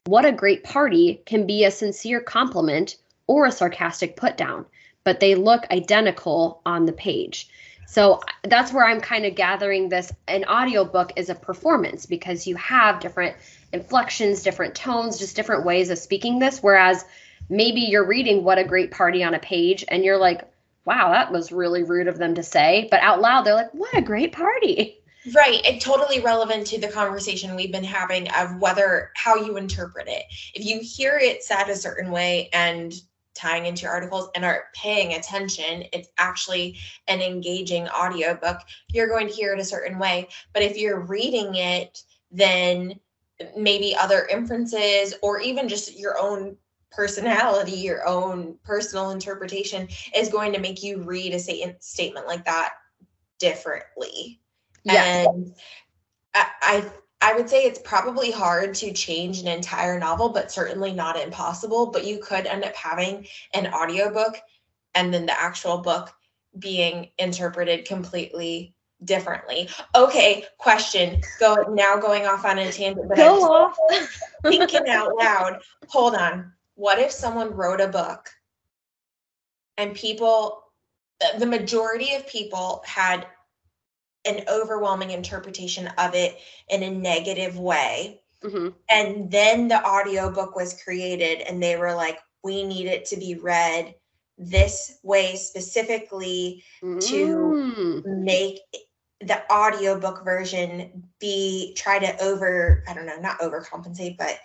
What 0.07 0.25
a 0.25 0.33
great 0.33 0.65
party 0.65 1.23
can 1.27 1.47
be 1.47 1.65
a 1.65 1.71
sincere 1.71 2.21
compliment 2.21 2.97
or 3.27 3.45
a 3.45 3.53
sarcastic 3.53 4.17
put 4.17 4.37
down, 4.37 4.65
but 5.05 5.21
they 5.21 5.35
look 5.35 5.71
identical 5.71 6.63
on 6.65 6.87
the 6.87 6.93
page. 6.93 7.49
So 7.87 8.21
that's 8.45 8.73
where 8.73 8.87
I'm 8.87 9.01
kind 9.01 9.27
of 9.27 9.35
gathering 9.35 9.89
this. 9.89 10.13
An 10.29 10.45
audiobook 10.45 11.13
is 11.17 11.29
a 11.29 11.35
performance 11.35 12.07
because 12.07 12.47
you 12.47 12.57
have 12.57 13.01
different 13.01 13.37
inflections, 13.73 14.43
different 14.43 14.75
tones, 14.75 15.19
just 15.19 15.37
different 15.37 15.65
ways 15.65 15.91
of 15.91 15.99
speaking 15.99 16.39
this. 16.39 16.63
Whereas 16.63 17.05
maybe 17.49 17.81
you're 17.81 18.07
reading 18.07 18.43
What 18.43 18.59
a 18.59 18.65
Great 18.65 18.93
Party 18.93 19.23
on 19.23 19.35
a 19.35 19.41
page 19.41 19.85
and 19.89 20.05
you're 20.05 20.19
like, 20.19 20.49
wow, 20.85 21.11
that 21.11 21.31
was 21.31 21.53
really 21.53 21.83
rude 21.83 22.09
of 22.09 22.17
them 22.17 22.37
to 22.37 22.43
say. 22.43 22.89
But 22.91 23.01
out 23.01 23.21
loud, 23.21 23.45
they're 23.45 23.55
like, 23.55 23.75
what 23.75 23.97
a 23.97 24.03
great 24.03 24.33
party. 24.33 25.00
Right. 25.35 25.61
And 25.67 25.81
totally 25.81 26.21
relevant 26.21 26.67
to 26.69 26.81
the 26.81 26.89
conversation 26.89 27.55
we've 27.55 27.73
been 27.73 27.85
having 27.85 28.31
of 28.31 28.57
whether 28.57 29.11
how 29.17 29.37
you 29.37 29.59
interpret 29.59 30.09
it. 30.09 30.25
If 30.55 30.65
you 30.65 30.81
hear 30.81 31.19
it 31.19 31.45
said 31.45 31.69
a 31.69 31.77
certain 31.77 32.11
way 32.11 32.49
and 32.55 32.95
tying 33.35 33.67
into 33.67 33.83
your 33.83 33.93
articles 33.93 34.31
and 34.35 34.45
are 34.45 34.65
paying 34.75 35.15
attention, 35.15 35.85
it's 35.93 36.09
actually 36.19 36.79
an 37.07 37.21
engaging 37.21 37.87
audiobook, 37.89 38.61
you're 38.93 39.09
going 39.09 39.29
to 39.29 39.35
hear 39.35 39.53
it 39.53 39.61
a 39.61 39.65
certain 39.65 39.99
way. 39.99 40.29
But 40.55 40.63
if 40.63 40.77
you're 40.79 41.01
reading 41.01 41.55
it, 41.55 42.03
then 42.31 42.99
maybe 43.57 43.95
other 43.95 44.27
inferences 44.27 45.15
or 45.23 45.41
even 45.41 45.69
just 45.69 45.99
your 45.99 46.19
own 46.19 46.57
personality, 46.91 47.73
your 47.73 48.07
own 48.07 48.57
personal 48.65 49.11
interpretation 49.11 49.87
is 50.15 50.29
going 50.29 50.53
to 50.53 50.61
make 50.61 50.83
you 50.83 51.03
read 51.03 51.35
a 51.35 51.39
statement 51.79 52.27
like 52.27 52.45
that 52.47 52.73
differently. 53.39 54.41
Yes. 54.85 55.27
And 55.27 55.55
I, 56.35 56.47
I 56.63 56.91
I 57.23 57.35
would 57.35 57.51
say 57.51 57.65
it's 57.65 57.81
probably 57.81 58.31
hard 58.31 58.75
to 58.77 58.93
change 58.93 59.41
an 59.41 59.49
entire 59.49 59.99
novel, 59.99 60.31
but 60.31 60.51
certainly 60.51 60.93
not 60.93 61.21
impossible. 61.21 61.87
But 61.87 62.07
you 62.07 62.19
could 62.19 62.47
end 62.47 62.65
up 62.65 62.75
having 62.75 63.27
an 63.53 63.67
audiobook 63.75 64.39
and 64.95 65.13
then 65.13 65.27
the 65.27 65.39
actual 65.39 65.79
book 65.79 66.11
being 66.59 67.11
interpreted 67.19 67.87
completely 67.87 68.75
differently. 69.05 69.69
Okay, 69.95 70.45
question. 70.59 71.21
Go 71.39 71.57
now 71.71 71.97
going 71.99 72.27
off 72.27 72.45
on 72.45 72.59
a 72.59 72.73
tangent, 72.73 73.09
but 73.09 73.17
Go 73.17 73.45
I'm 73.45 73.51
off. 73.51 73.79
thinking 74.43 74.89
out 74.89 75.15
loud. 75.17 75.61
Hold 75.89 76.15
on. 76.15 76.53
What 76.75 76.99
if 76.99 77.11
someone 77.11 77.55
wrote 77.55 77.81
a 77.81 77.89
book 77.89 78.31
and 79.77 79.95
people 79.95 80.63
the 81.39 81.47
majority 81.47 82.15
of 82.15 82.27
people 82.27 82.83
had 82.87 83.27
an 84.27 84.45
overwhelming 84.49 85.11
interpretation 85.11 85.89
of 85.99 86.15
it 86.15 86.39
in 86.69 86.83
a 86.83 86.91
negative 86.91 87.59
way. 87.59 88.21
Mm-hmm. 88.43 88.69
And 88.89 89.31
then 89.31 89.69
the 89.69 89.85
audiobook 89.87 90.57
was 90.57 90.83
created, 90.83 91.41
and 91.41 91.63
they 91.63 91.77
were 91.77 91.95
like, 91.95 92.19
we 92.43 92.65
need 92.65 92.87
it 92.87 93.07
to 93.07 93.17
be 93.17 93.35
read 93.35 93.95
this 94.39 94.99
way 95.03 95.37
specifically 95.37 96.65
mm. 96.83 97.07
to 97.07 98.03
make 98.07 98.61
the 99.21 99.53
audiobook 99.53 100.25
version 100.25 101.05
be 101.19 101.75
try 101.77 101.99
to 101.99 102.23
over 102.23 102.83
i 102.89 102.95
don't 102.95 103.05
know 103.05 103.21
not 103.21 103.39
overcompensate 103.41 104.17
but 104.17 104.39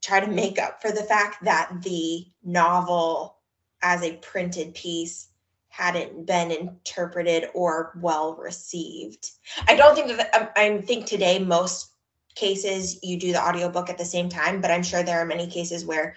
try 0.00 0.20
to 0.20 0.30
make 0.30 0.60
up 0.60 0.80
for 0.80 0.92
the 0.92 1.02
fact 1.02 1.42
that 1.42 1.68
the 1.82 2.24
novel 2.44 3.38
as 3.82 4.02
a 4.02 4.16
printed 4.18 4.72
piece 4.74 5.28
hadn't 5.68 6.26
been 6.26 6.50
interpreted 6.50 7.50
or 7.54 7.92
well 8.00 8.34
received. 8.36 9.30
I 9.66 9.76
don't 9.76 9.94
think 9.94 10.08
that 10.16 10.34
um, 10.34 10.48
I 10.56 10.80
think 10.80 11.06
today 11.06 11.38
most 11.38 11.92
cases 12.34 12.98
you 13.02 13.18
do 13.18 13.32
the 13.32 13.42
audiobook 13.42 13.90
at 13.90 13.98
the 13.98 14.04
same 14.04 14.28
time, 14.28 14.60
but 14.60 14.70
I'm 14.70 14.82
sure 14.82 15.02
there 15.02 15.20
are 15.20 15.26
many 15.26 15.46
cases 15.46 15.84
where 15.84 16.16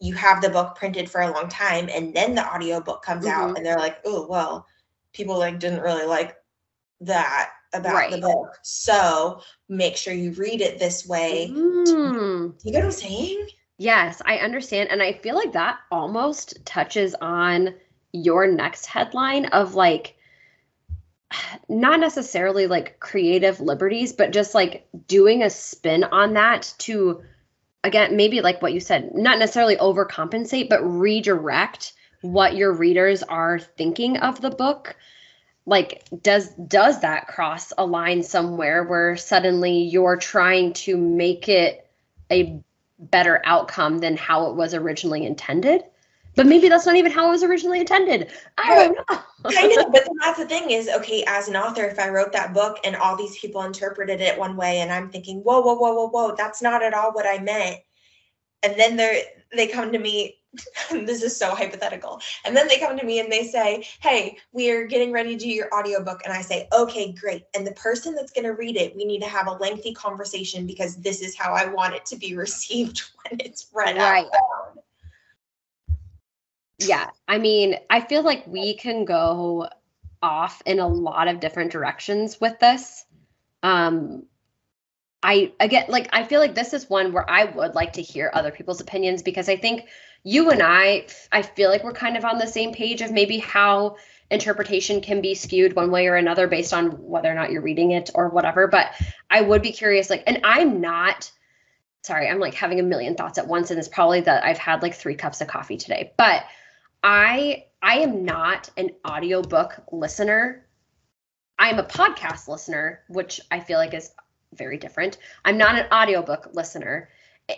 you 0.00 0.14
have 0.14 0.40
the 0.40 0.50
book 0.50 0.76
printed 0.76 1.10
for 1.10 1.20
a 1.20 1.30
long 1.30 1.48
time 1.48 1.88
and 1.92 2.14
then 2.14 2.34
the 2.34 2.46
audiobook 2.46 3.02
comes 3.02 3.24
mm-hmm. 3.24 3.40
out 3.40 3.56
and 3.56 3.64
they're 3.64 3.78
like, 3.78 3.98
"Oh, 4.04 4.26
well, 4.28 4.66
people 5.12 5.38
like 5.38 5.58
didn't 5.58 5.82
really 5.82 6.06
like 6.06 6.36
that 7.00 7.50
about 7.72 7.94
right. 7.94 8.10
the 8.10 8.18
book." 8.18 8.58
So, 8.62 9.40
make 9.68 9.96
sure 9.96 10.14
you 10.14 10.32
read 10.32 10.60
it 10.60 10.78
this 10.78 11.06
way. 11.06 11.48
Mm. 11.50 12.54
You 12.64 12.72
get 12.72 12.78
what 12.78 12.86
I'm 12.86 12.90
saying? 12.90 13.48
Yes, 13.78 14.22
I 14.24 14.38
understand 14.38 14.90
and 14.90 15.02
I 15.02 15.12
feel 15.12 15.34
like 15.34 15.52
that 15.52 15.78
almost 15.90 16.64
touches 16.64 17.14
on 17.20 17.74
your 18.14 18.46
next 18.46 18.86
headline 18.86 19.46
of 19.46 19.74
like 19.74 20.16
not 21.68 21.98
necessarily 21.98 22.68
like 22.68 23.00
creative 23.00 23.60
liberties, 23.60 24.12
but 24.12 24.32
just 24.32 24.54
like 24.54 24.86
doing 25.08 25.42
a 25.42 25.50
spin 25.50 26.04
on 26.04 26.34
that 26.34 26.72
to 26.78 27.22
again, 27.82 28.16
maybe 28.16 28.40
like 28.40 28.62
what 28.62 28.72
you 28.72 28.80
said, 28.80 29.14
not 29.14 29.38
necessarily 29.38 29.76
overcompensate, 29.76 30.70
but 30.70 30.82
redirect 30.82 31.92
what 32.22 32.56
your 32.56 32.72
readers 32.72 33.22
are 33.24 33.58
thinking 33.58 34.16
of 34.18 34.40
the 34.40 34.50
book. 34.50 34.96
Like 35.66 36.06
does 36.22 36.50
does 36.50 37.00
that 37.00 37.26
cross 37.26 37.72
a 37.76 37.84
line 37.84 38.22
somewhere 38.22 38.84
where 38.84 39.16
suddenly 39.16 39.82
you're 39.82 40.16
trying 40.16 40.72
to 40.74 40.96
make 40.96 41.48
it 41.48 41.90
a 42.30 42.62
better 42.98 43.42
outcome 43.44 43.98
than 43.98 44.16
how 44.16 44.50
it 44.50 44.56
was 44.56 44.72
originally 44.72 45.26
intended? 45.26 45.82
But 46.36 46.46
maybe 46.46 46.68
that's 46.68 46.86
not 46.86 46.96
even 46.96 47.12
how 47.12 47.28
it 47.28 47.30
was 47.30 47.42
originally 47.42 47.80
intended. 47.80 48.30
I 48.58 48.74
don't 48.74 48.94
know. 48.96 49.18
I 49.56 49.66
know, 49.68 49.90
but 49.90 50.08
that's 50.20 50.38
the 50.38 50.46
thing 50.46 50.70
is, 50.70 50.88
okay, 50.96 51.24
as 51.26 51.48
an 51.48 51.56
author, 51.56 51.84
if 51.84 51.98
I 51.98 52.08
wrote 52.08 52.32
that 52.32 52.54
book 52.54 52.78
and 52.84 52.96
all 52.96 53.16
these 53.16 53.38
people 53.38 53.62
interpreted 53.62 54.20
it 54.20 54.38
one 54.38 54.56
way, 54.56 54.80
and 54.80 54.92
I'm 54.92 55.10
thinking, 55.10 55.38
whoa, 55.38 55.60
whoa, 55.60 55.74
whoa, 55.74 55.94
whoa, 55.94 56.08
whoa, 56.08 56.34
that's 56.36 56.62
not 56.62 56.82
at 56.82 56.94
all 56.94 57.12
what 57.12 57.26
I 57.26 57.38
meant. 57.38 57.78
And 58.62 58.78
then 58.78 58.96
they 58.96 59.24
they 59.54 59.66
come 59.66 59.92
to 59.92 59.98
me. 59.98 60.38
this 60.92 61.24
is 61.24 61.36
so 61.36 61.52
hypothetical. 61.52 62.20
And 62.44 62.56
then 62.56 62.68
they 62.68 62.78
come 62.78 62.96
to 62.96 63.04
me 63.04 63.18
and 63.18 63.30
they 63.30 63.42
say, 63.42 63.84
Hey, 64.00 64.38
we're 64.52 64.86
getting 64.86 65.10
ready 65.10 65.36
to 65.36 65.44
do 65.44 65.48
your 65.48 65.68
audiobook. 65.74 66.20
And 66.24 66.32
I 66.32 66.42
say, 66.42 66.68
Okay, 66.72 67.10
great. 67.10 67.42
And 67.56 67.66
the 67.66 67.72
person 67.72 68.14
that's 68.14 68.30
going 68.30 68.44
to 68.44 68.52
read 68.52 68.76
it, 68.76 68.94
we 68.94 69.04
need 69.04 69.20
to 69.22 69.28
have 69.28 69.48
a 69.48 69.54
lengthy 69.54 69.92
conversation 69.92 70.64
because 70.64 70.94
this 70.94 71.22
is 71.22 71.36
how 71.36 71.54
I 71.54 71.66
want 71.66 71.94
it 71.94 72.06
to 72.06 72.16
be 72.16 72.36
received 72.36 73.02
when 73.24 73.40
it's 73.40 73.66
read 73.74 73.96
right. 73.96 74.26
out 74.26 74.30
loud 74.32 74.84
yeah 76.78 77.10
i 77.28 77.38
mean 77.38 77.76
i 77.90 78.00
feel 78.00 78.22
like 78.22 78.46
we 78.46 78.74
can 78.74 79.04
go 79.04 79.68
off 80.24 80.62
in 80.64 80.78
a 80.78 80.88
lot 80.88 81.28
of 81.28 81.38
different 81.38 81.70
directions 81.70 82.40
with 82.40 82.58
this. 82.58 83.04
Um 83.62 84.24
i 85.22 85.52
again 85.58 85.86
like 85.88 86.08
i 86.12 86.22
feel 86.22 86.38
like 86.38 86.54
this 86.54 86.74
is 86.74 86.90
one 86.90 87.12
where 87.12 87.28
i 87.30 87.44
would 87.44 87.74
like 87.74 87.94
to 87.94 88.02
hear 88.02 88.30
other 88.34 88.50
people's 88.50 88.82
opinions 88.82 89.22
because 89.22 89.48
i 89.48 89.56
think 89.56 89.86
you 90.22 90.50
and 90.50 90.60
i 90.62 91.06
i 91.32 91.40
feel 91.40 91.70
like 91.70 91.82
we're 91.82 91.92
kind 91.92 92.18
of 92.18 92.26
on 92.26 92.36
the 92.36 92.46
same 92.46 92.74
page 92.74 93.00
of 93.00 93.10
maybe 93.10 93.38
how 93.38 93.96
interpretation 94.30 95.00
can 95.00 95.22
be 95.22 95.34
skewed 95.34 95.74
one 95.74 95.90
way 95.90 96.08
or 96.08 96.16
another 96.16 96.46
based 96.46 96.74
on 96.74 96.88
whether 97.08 97.30
or 97.30 97.34
not 97.34 97.50
you're 97.50 97.62
reading 97.62 97.92
it 97.92 98.10
or 98.14 98.28
whatever. 98.28 98.66
But 98.66 98.92
i 99.30 99.40
would 99.40 99.62
be 99.62 99.72
curious 99.72 100.10
like 100.10 100.24
and 100.26 100.40
i'm 100.44 100.82
not 100.82 101.30
sorry 102.02 102.28
i'm 102.28 102.38
like 102.38 102.54
having 102.54 102.80
a 102.80 102.82
million 102.82 103.14
thoughts 103.14 103.38
at 103.38 103.46
once 103.46 103.70
and 103.70 103.78
it's 103.78 103.88
probably 103.88 104.20
that 104.20 104.44
i've 104.44 104.58
had 104.58 104.82
like 104.82 104.94
three 104.94 105.14
cups 105.14 105.40
of 105.40 105.48
coffee 105.48 105.78
today. 105.78 106.12
But 106.18 106.44
I 107.04 107.66
I 107.82 107.98
am 107.98 108.24
not 108.24 108.70
an 108.78 108.90
audiobook 109.06 109.74
listener. 109.92 110.66
I 111.58 111.68
am 111.68 111.78
a 111.78 111.84
podcast 111.84 112.48
listener, 112.48 113.04
which 113.08 113.42
I 113.50 113.60
feel 113.60 113.78
like 113.78 113.92
is 113.92 114.10
very 114.54 114.78
different. 114.78 115.18
I'm 115.44 115.58
not 115.58 115.78
an 115.78 115.86
audiobook 115.92 116.50
listener. 116.54 117.10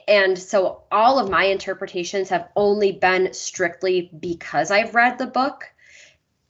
And 0.09 0.37
so 0.37 0.83
all 0.91 1.21
of 1.21 1.31
my 1.31 1.45
interpretations 1.45 2.29
have 2.31 2.49
only 2.57 2.91
been 2.91 3.33
strictly 3.33 4.11
because 4.19 4.73
I've 4.73 4.97
read 4.97 5.17
the 5.17 5.27
book. 5.27 5.65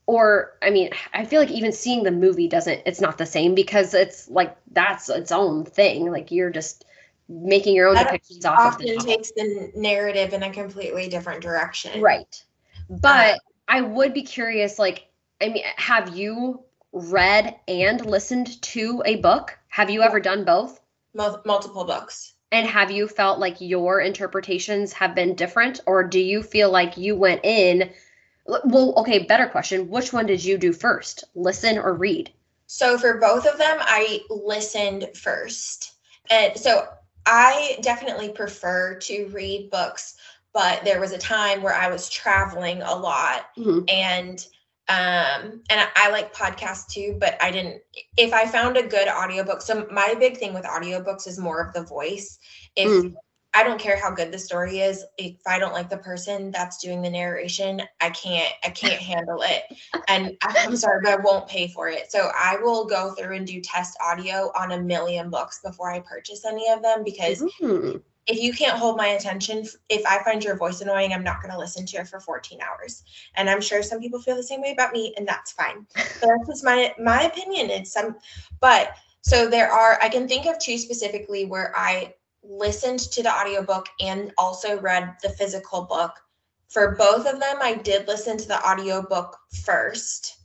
Or, 0.07 0.57
I 0.63 0.71
mean, 0.71 0.91
I 1.13 1.27
feel 1.27 1.41
like 1.41 1.51
even 1.51 1.73
seeing 1.73 2.03
the 2.03 2.11
movie 2.11 2.49
doesn't, 2.49 2.81
it's 2.87 3.01
not 3.01 3.19
the 3.19 3.27
same 3.27 3.55
because 3.55 3.93
it's 3.93 4.31
like 4.31 4.57
that's 4.73 5.11
its 5.11 5.33
own 5.33 5.67
thing. 5.67 6.11
Like 6.11 6.31
you're 6.31 6.51
just 6.51 6.87
making 7.29 7.75
your 7.75 7.89
own 7.89 7.95
that 7.97 8.09
depictions 8.09 8.47
off 8.47 8.75
of 8.75 8.79
the 8.79 8.97
takes 9.05 9.33
the 9.33 9.71
narrative 9.75 10.33
in 10.33 10.43
a 10.45 10.51
completely 10.51 11.09
different 11.09 11.43
direction. 11.43 12.01
Right. 12.01 12.43
But 12.89 13.35
uh-huh. 13.35 13.39
I 13.69 13.81
would 13.81 14.15
be 14.15 14.23
curious, 14.23 14.79
like, 14.79 15.09
I 15.41 15.49
mean, 15.49 15.65
have 15.77 16.17
you 16.17 16.65
read 16.93 17.57
and 17.69 18.05
listened 18.05 18.61
to 18.63 19.03
a 19.05 19.17
book? 19.17 19.59
Have 19.69 19.91
you 19.91 20.03
ever 20.03 20.21
done 20.21 20.45
both? 20.45 20.81
multiple 21.15 21.85
books. 21.85 22.35
And 22.53 22.67
have 22.67 22.91
you 22.91 23.09
felt 23.09 23.39
like 23.39 23.61
your 23.61 24.01
interpretations 24.01 24.93
have 24.93 25.15
been 25.15 25.35
different, 25.35 25.81
or 25.87 26.05
do 26.05 26.21
you 26.21 26.43
feel 26.43 26.71
like 26.71 26.97
you 26.97 27.17
went 27.17 27.45
in? 27.45 27.91
Well, 28.47 28.95
okay, 28.99 29.21
better 29.21 29.47
question. 29.47 29.89
Which 29.89 30.13
one 30.13 30.27
did 30.27 30.45
you 30.45 30.57
do 30.57 30.73
first, 30.73 31.25
listen 31.35 31.79
or 31.79 31.95
read? 31.95 32.31
So 32.67 32.99
for 32.99 33.19
both 33.19 33.47
of 33.47 33.59
them, 33.59 33.79
I 33.81 34.21
listened 34.31 35.09
first. 35.15 35.95
And 36.31 36.57
so 36.57 36.87
I 37.25 37.79
definitely 37.83 38.29
prefer 38.29 38.99
to 39.01 39.27
read 39.29 39.71
books, 39.71 40.17
but 40.57 40.83
there 40.87 40.99
was 40.99 41.13
a 41.13 41.19
time 41.19 41.63
where 41.63 41.75
I 41.75 41.91
was 41.91 42.09
traveling 42.09 42.81
a 42.81 42.95
lot 42.95 43.49
mm-hmm. 43.59 43.81
and 43.89 44.45
um 44.89 45.61
and 45.69 45.81
I, 45.81 45.89
I, 45.97 46.11
like 46.11 46.33
podcasts 46.33 46.87
too 46.87 47.17
but 47.19 47.37
i 47.43 47.51
didn't 47.51 47.83
if 48.17 48.33
i 48.33 48.47
found 48.47 48.77
a 48.77 48.87
good 48.87 49.09
audiobook 49.09 49.61
so 49.61 49.85
my 49.91 50.15
big 50.21 50.37
thing 50.37 50.55
with 50.55 50.63
audiobooks 50.63 51.27
is 51.27 51.41
more 51.41 51.61
of 51.61 51.75
the 51.75 51.83
voice 51.83 52.39
if 52.77 52.87
mm. 52.87 53.13
i 53.53 53.65
don't 53.65 53.81
care 53.81 54.01
how 54.01 54.13
good 54.13 54.31
the 54.31 54.39
story 54.39 54.79
is 54.79 55.05
if 55.19 55.35
i 55.45 55.59
don't 55.59 55.73
like 55.73 55.91
the 55.91 55.97
person 55.97 56.53
that's 56.53 56.81
doing 56.81 57.03
the 57.03 57.11
narration 57.11 57.83
i 58.01 58.09
can't 58.11 58.53
i 58.65 58.71
can't 58.71 59.03
handle 59.03 59.43
it 59.43 59.65
and 60.07 60.37
i'm 60.43 60.77
sorry 60.77 61.01
but 61.03 61.19
i 61.19 61.21
won't 61.21 61.49
pay 61.49 61.67
for 61.67 61.89
it 61.89 62.09
so 62.13 62.31
i 62.39 62.57
will 62.63 62.85
go 62.85 63.13
through 63.15 63.35
and 63.35 63.49
do 63.49 63.61
test 63.61 63.99
audio 64.01 64.53
on 64.57 64.71
a 64.71 64.81
million 64.81 65.31
books 65.31 65.59
before 65.65 65.91
i 65.91 65.99
purchase 65.99 66.45
any 66.45 66.71
of 66.71 66.81
them 66.81 67.03
because 67.03 67.43
mm 67.61 68.01
if 68.27 68.41
you 68.41 68.53
can't 68.53 68.77
hold 68.77 68.97
my 68.97 69.09
attention, 69.09 69.67
if 69.89 70.05
I 70.05 70.23
find 70.25 70.43
your 70.43 70.57
voice 70.57 70.81
annoying, 70.81 71.13
I'm 71.13 71.23
not 71.23 71.41
going 71.41 71.53
to 71.53 71.59
listen 71.59 71.87
to 71.87 71.99
it 71.99 72.09
for 72.09 72.19
14 72.19 72.59
hours. 72.61 73.05
And 73.37 73.49
I'm 73.49 73.61
sure 73.61 73.83
some 73.83 74.01
people 74.01 74.21
feel 74.21 74.37
the 74.37 74.43
same 74.43 74.63
way 74.63 74.73
about 74.73 74.93
me, 74.93 75.15
and 75.17 75.27
that's 75.27 75.53
fine. 75.53 75.87
But 75.95 76.29
that's 76.29 76.49
just 76.49 76.65
my 76.65 76.95
my 76.99 77.23
opinion. 77.23 77.71
It's 77.71 77.93
some, 77.93 78.17
but 78.61 78.97
so 79.21 79.49
there 79.49 79.71
are. 79.71 79.99
I 80.03 80.09
can 80.09 80.27
think 80.27 80.47
of 80.47 80.59
two 80.59 80.79
specifically 80.79 81.45
where 81.45 81.73
I 81.77 82.15
listened 82.43 83.01
to 83.01 83.23
the 83.23 83.33
audiobook 83.33 83.87
and 84.01 84.33
also 84.39 84.81
read 84.81 85.17
the 85.23 85.31
physical 85.31 85.83
book. 85.83 86.13
For 86.69 86.97
both 86.97 87.27
of 87.27 87.39
them, 87.39 87.59
I 87.61 87.75
did 87.75 88.09
listen 88.09 88.37
to 88.39 88.49
the 88.49 88.65
audiobook 88.67 89.37
first. 89.65 90.37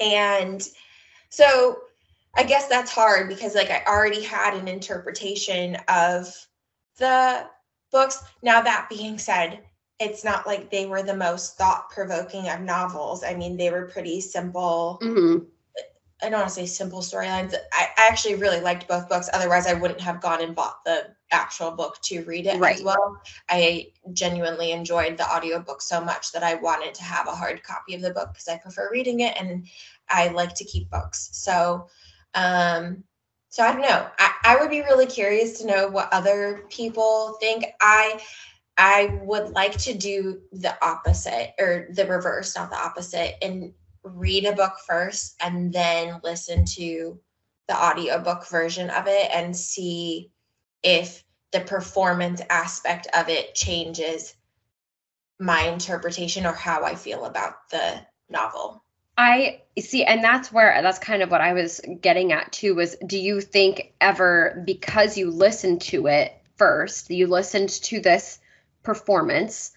And 0.00 0.66
so 1.28 1.78
I 2.34 2.44
guess 2.44 2.66
that's 2.66 2.90
hard 2.90 3.28
because 3.28 3.54
like 3.54 3.70
I 3.70 3.82
already 3.86 4.22
had 4.22 4.54
an 4.54 4.68
interpretation 4.68 5.76
of 5.88 6.34
the 6.98 7.46
books. 7.90 8.22
Now, 8.42 8.62
that 8.62 8.88
being 8.88 9.18
said, 9.18 9.60
it's 10.00 10.24
not 10.24 10.46
like 10.46 10.70
they 10.70 10.86
were 10.86 11.02
the 11.02 11.16
most 11.16 11.56
thought 11.56 11.90
provoking 11.90 12.48
of 12.48 12.60
novels. 12.60 13.22
I 13.22 13.34
mean, 13.34 13.56
they 13.56 13.70
were 13.70 13.86
pretty 13.86 14.20
simple. 14.20 14.98
Mm-hmm. 15.02 15.44
I 16.22 16.30
don't 16.30 16.38
want 16.38 16.48
to 16.48 16.54
say 16.54 16.66
simple 16.66 17.00
storylines. 17.00 17.54
I, 17.72 17.88
I, 17.98 18.06
actually 18.06 18.36
really 18.36 18.60
liked 18.60 18.86
both 18.86 19.08
books. 19.08 19.28
Otherwise, 19.32 19.66
I 19.66 19.74
wouldn't 19.74 20.00
have 20.00 20.20
gone 20.20 20.40
and 20.40 20.54
bought 20.54 20.84
the 20.84 21.08
actual 21.32 21.72
book 21.72 22.00
to 22.02 22.22
read 22.24 22.46
it 22.46 22.60
right. 22.60 22.76
as 22.76 22.82
well. 22.82 23.20
I 23.48 23.88
genuinely 24.12 24.70
enjoyed 24.70 25.16
the 25.16 25.28
audiobook 25.28 25.82
so 25.82 26.00
much 26.00 26.30
that 26.30 26.44
I 26.44 26.54
wanted 26.54 26.94
to 26.94 27.02
have 27.02 27.26
a 27.26 27.34
hard 27.34 27.64
copy 27.64 27.94
of 27.94 28.02
the 28.02 28.14
book 28.14 28.28
because 28.32 28.46
I 28.46 28.58
prefer 28.58 28.88
reading 28.92 29.20
it 29.20 29.34
and 29.38 29.66
I 30.08 30.28
like 30.28 30.54
to 30.54 30.64
keep 30.64 30.90
books. 30.90 31.30
So, 31.32 31.88
um, 32.34 33.02
so 33.52 33.62
I 33.62 33.72
don't 33.72 33.82
know. 33.82 34.08
I, 34.18 34.32
I 34.44 34.56
would 34.56 34.70
be 34.70 34.80
really 34.80 35.04
curious 35.04 35.58
to 35.58 35.66
know 35.66 35.86
what 35.86 36.10
other 36.10 36.64
people 36.70 37.36
think. 37.38 37.66
I 37.82 38.18
I 38.78 39.20
would 39.24 39.50
like 39.50 39.76
to 39.80 39.92
do 39.92 40.40
the 40.52 40.74
opposite 40.82 41.52
or 41.58 41.88
the 41.90 42.06
reverse, 42.06 42.56
not 42.56 42.70
the 42.70 42.78
opposite, 42.78 43.34
and 43.44 43.74
read 44.04 44.46
a 44.46 44.54
book 44.54 44.72
first 44.86 45.36
and 45.38 45.70
then 45.70 46.18
listen 46.24 46.64
to 46.64 47.20
the 47.68 47.76
audiobook 47.76 48.48
version 48.48 48.88
of 48.88 49.04
it 49.06 49.30
and 49.34 49.54
see 49.54 50.30
if 50.82 51.22
the 51.52 51.60
performance 51.60 52.40
aspect 52.48 53.06
of 53.12 53.28
it 53.28 53.54
changes 53.54 54.34
my 55.38 55.64
interpretation 55.64 56.46
or 56.46 56.54
how 56.54 56.84
I 56.84 56.94
feel 56.94 57.26
about 57.26 57.68
the 57.70 58.00
novel. 58.30 58.82
I 59.16 59.60
see, 59.78 60.04
and 60.04 60.24
that's 60.24 60.52
where 60.52 60.80
that's 60.82 60.98
kind 60.98 61.22
of 61.22 61.30
what 61.30 61.40
I 61.40 61.52
was 61.52 61.80
getting 62.00 62.32
at 62.32 62.52
too. 62.52 62.74
Was 62.74 62.96
do 63.06 63.18
you 63.18 63.40
think 63.40 63.92
ever 64.00 64.62
because 64.64 65.18
you 65.18 65.30
listened 65.30 65.82
to 65.82 66.06
it 66.06 66.32
first, 66.56 67.10
you 67.10 67.26
listened 67.26 67.68
to 67.68 68.00
this 68.00 68.38
performance, 68.82 69.72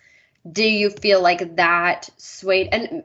do 0.50 0.64
you 0.64 0.90
feel 0.90 1.22
like 1.22 1.56
that 1.56 2.10
swayed? 2.18 2.70
And, 2.72 3.04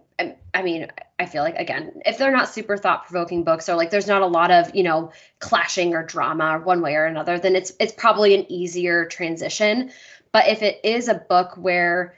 I 0.53 0.63
mean, 0.63 0.89
I 1.19 1.27
feel 1.27 1.43
like 1.43 1.57
again, 1.57 2.03
if 2.05 2.19
they're 2.19 2.31
not 2.31 2.49
super 2.49 2.77
thought 2.77 3.07
provoking 3.07 3.45
books 3.45 3.69
or 3.69 3.77
like 3.77 3.91
there's 3.91 4.07
not 4.07 4.23
a 4.23 4.27
lot 4.27 4.51
of 4.51 4.75
you 4.75 4.83
know 4.83 5.13
clashing 5.39 5.95
or 5.95 6.05
drama 6.05 6.61
one 6.63 6.83
way 6.83 6.95
or 6.95 7.07
another, 7.07 7.39
then 7.39 7.57
it's 7.57 7.73
it's 7.81 7.93
probably 7.93 8.35
an 8.35 8.51
easier 8.53 9.07
transition. 9.07 9.91
But 10.33 10.49
if 10.49 10.63
it 10.63 10.81
is 10.85 11.09
a 11.09 11.15
book 11.15 11.57
where 11.57 12.15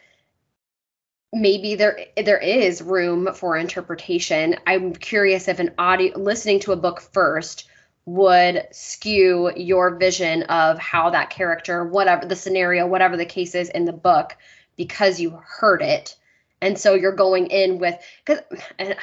maybe 1.32 1.74
there 1.74 1.98
there 2.16 2.38
is 2.38 2.82
room 2.82 3.32
for 3.34 3.56
interpretation. 3.56 4.56
I'm 4.66 4.92
curious 4.94 5.48
if 5.48 5.58
an 5.58 5.74
audio 5.78 6.18
listening 6.18 6.60
to 6.60 6.72
a 6.72 6.76
book 6.76 7.00
first 7.00 7.68
would 8.04 8.66
skew 8.72 9.52
your 9.56 9.96
vision 9.96 10.42
of 10.44 10.78
how 10.78 11.10
that 11.10 11.30
character, 11.30 11.84
whatever 11.84 12.26
the 12.26 12.36
scenario, 12.36 12.86
whatever 12.86 13.16
the 13.16 13.24
case 13.24 13.54
is 13.54 13.68
in 13.68 13.84
the 13.84 13.92
book, 13.92 14.36
because 14.76 15.20
you 15.20 15.40
heard 15.46 15.82
it. 15.82 16.16
And 16.60 16.78
so 16.78 16.94
you're 16.94 17.16
going 17.16 17.48
in 17.48 17.78
with, 17.78 17.96
because, 18.24 18.42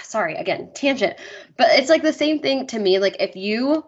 sorry, 0.04 0.36
again, 0.36 0.72
tangent, 0.74 1.18
but 1.58 1.68
it's 1.72 1.90
like 1.90 2.04
the 2.04 2.14
same 2.14 2.40
thing 2.40 2.68
to 2.68 2.80
me. 2.80 3.00
Like 3.00 3.18
if 3.20 3.36
you, 3.36 3.86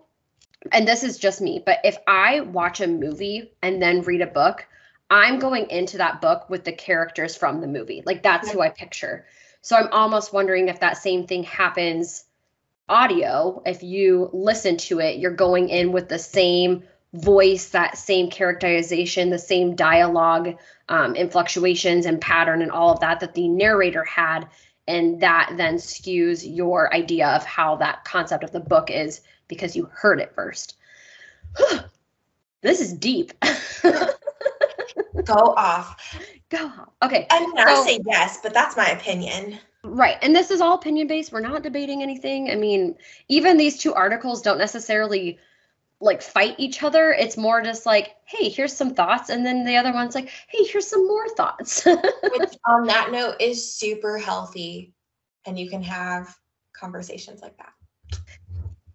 and 0.71 0.88
this 0.88 1.04
is 1.04 1.17
just 1.17 1.41
me, 1.41 1.62
but 1.65 1.80
if 1.84 1.97
I 2.08 2.41
watch 2.41 2.82
a 2.82 2.88
movie 2.88 3.51
and 3.62 3.82
then 3.82 4.01
read 4.01 4.21
a 4.21 4.27
book, 4.27 4.65
I'm 5.12 5.39
going 5.39 5.69
into 5.69 5.97
that 5.97 6.21
book 6.21 6.50
with 6.50 6.63
the 6.63 6.71
characters 6.71 7.36
from 7.36 7.60
the 7.60 7.67
movie. 7.67 8.02
Like 8.06 8.24
that's 8.24 8.50
who 8.50 8.62
I 8.62 8.69
picture. 8.69 9.26
So 9.62 9.76
I'm 9.76 9.89
almost 9.91 10.32
wondering 10.32 10.69
if 10.69 10.80
that 10.80 10.97
same 10.97 11.28
thing 11.28 11.43
happens 11.43 12.24
audio. 12.88 13.62
If 13.65 13.84
you 13.84 14.30
listen 14.32 14.78
to 14.78 15.00
it, 15.00 15.17
you're 15.17 15.36
going 15.36 15.67
in 15.67 15.91
with 15.91 16.08
the 16.08 16.17
same 16.17 16.84
voice, 17.13 17.69
that 17.71 17.97
same 17.97 18.30
characterization, 18.30 19.30
the 19.30 19.38
same 19.38 19.76
dialogue, 19.76 20.58
um, 20.88 21.15
and 21.17 21.30
fluctuations 21.30 22.06
and 22.06 22.21
pattern 22.21 22.62
and 22.62 22.71
all 22.71 22.93
of 22.93 23.02
that 23.02 23.19
that 23.19 23.34
the 23.34 23.50
narrator 23.50 24.06
had. 24.06 24.47
And 24.88 25.19
that 25.21 25.56
then 25.58 25.76
skews 25.76 26.43
your 26.43 26.93
idea 26.93 27.28
of 27.28 27.43
how 27.43 27.76
that 27.78 28.06
concept 28.06 28.45
of 28.45 28.52
the 28.52 28.62
book 28.62 28.89
is 28.89 29.19
because 29.50 29.76
you 29.76 29.89
heard 29.91 30.21
it 30.21 30.34
first. 30.36 30.78
this 32.62 32.80
is 32.80 32.93
deep. 32.93 33.34
Go 35.25 35.53
off. 35.57 36.17
Go 36.49 36.65
off. 36.65 36.89
Okay. 37.03 37.27
I 37.29 37.39
mean, 37.39 37.55
so, 37.55 37.63
I 37.63 37.86
say 37.86 37.99
yes, 38.05 38.39
but 38.41 38.53
that's 38.53 38.75
my 38.75 38.88
opinion. 38.88 39.60
Right. 39.84 40.17
And 40.21 40.36
this 40.36 40.51
is 40.51 40.62
all 40.62 40.75
opinion 40.75 41.07
based. 41.07 41.31
We're 41.31 41.39
not 41.39 41.63
debating 41.63 42.01
anything. 42.01 42.49
I 42.51 42.55
mean, 42.55 42.95
even 43.27 43.57
these 43.57 43.77
two 43.77 43.93
articles 43.93 44.41
don't 44.41 44.57
necessarily 44.57 45.39
like 45.99 46.21
fight 46.21 46.55
each 46.57 46.84
other. 46.84 47.13
It's 47.13 47.38
more 47.38 47.62
just 47.62 47.86
like, 47.86 48.15
hey, 48.25 48.49
here's 48.49 48.75
some 48.75 48.93
thoughts. 48.93 49.29
And 49.29 49.45
then 49.45 49.63
the 49.65 49.77
other 49.77 49.93
one's 49.93 50.15
like, 50.15 50.29
hey, 50.47 50.63
here's 50.63 50.88
some 50.88 51.07
more 51.07 51.29
thoughts. 51.29 51.86
Which 51.86 52.53
on 52.67 52.88
that 52.88 53.12
note 53.12 53.36
is 53.39 53.73
super 53.73 54.17
healthy. 54.17 54.93
And 55.45 55.57
you 55.57 55.69
can 55.69 55.81
have 55.84 56.36
conversations 56.73 57.41
like 57.41 57.57
that. 57.57 57.73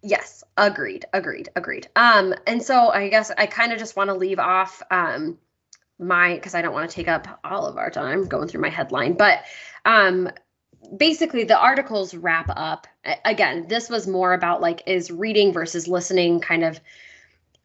Yes, 0.03 0.43
agreed, 0.57 1.05
agreed, 1.13 1.49
agreed. 1.55 1.87
Um, 1.95 2.33
and 2.45 2.61
so 2.61 2.89
I 2.89 3.09
guess 3.09 3.31
I 3.37 3.45
kind 3.45 3.73
of 3.73 3.79
just 3.79 3.95
want 3.95 4.09
to 4.09 4.13
leave 4.13 4.39
off 4.39 4.81
um 4.91 5.37
my 5.99 6.35
because 6.35 6.55
I 6.55 6.61
don't 6.61 6.73
want 6.73 6.89
to 6.89 6.95
take 6.95 7.07
up 7.07 7.39
all 7.43 7.65
of 7.65 7.77
our 7.77 7.89
time 7.89 8.27
going 8.27 8.47
through 8.47 8.61
my 8.61 8.69
headline, 8.69 9.13
but 9.13 9.39
um 9.85 10.29
basically 10.95 11.43
the 11.43 11.57
articles 11.57 12.13
wrap 12.13 12.49
up 12.49 12.87
again 13.25 13.65
this 13.67 13.89
was 13.89 14.07
more 14.07 14.33
about 14.33 14.61
like 14.61 14.83
is 14.85 15.11
reading 15.11 15.51
versus 15.51 15.87
listening 15.87 16.39
kind 16.39 16.63
of 16.63 16.79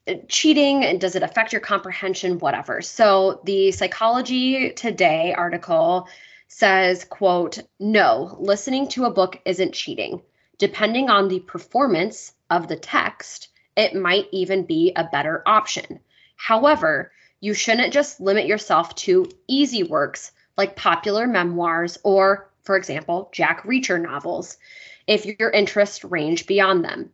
uh, 0.09 0.15
cheating 0.29 0.85
and 0.85 1.01
does 1.01 1.15
it 1.15 1.23
affect 1.23 1.53
your 1.53 1.61
comprehension 1.61 2.39
whatever. 2.39 2.83
So 2.83 3.41
the 3.45 3.71
psychology 3.71 4.71
today 4.71 5.35
article 5.35 6.09
says 6.49 7.05
quote 7.05 7.59
no 7.79 8.37
listening 8.41 8.89
to 8.89 9.05
a 9.05 9.13
book 9.13 9.41
isn't 9.45 9.75
cheating. 9.75 10.23
Depending 10.59 11.11
on 11.11 11.29
the 11.29 11.41
performance 11.41 12.33
of 12.51 12.67
the 12.67 12.77
text 12.77 13.49
it 13.77 13.95
might 13.95 14.27
even 14.33 14.65
be 14.65 14.93
a 14.97 15.05
better 15.05 15.43
option. 15.47 16.01
However 16.37 17.13
you 17.43 17.53
shouldn't 17.53 17.93
just 17.93 18.21
limit 18.21 18.47
yourself 18.47 18.95
to 18.95 19.29
easy 19.49 19.83
works 19.83 20.31
like 20.57 20.77
popular 20.77 21.27
memoirs 21.27 21.99
or, 22.05 22.49
for 22.63 22.77
example, 22.77 23.29
Jack 23.33 23.65
Reacher 23.65 24.01
novels 24.01 24.57
if 25.09 25.27
your 25.27 25.51
interests 25.51 26.05
range 26.05 26.47
beyond 26.47 26.85
them. 26.85 27.11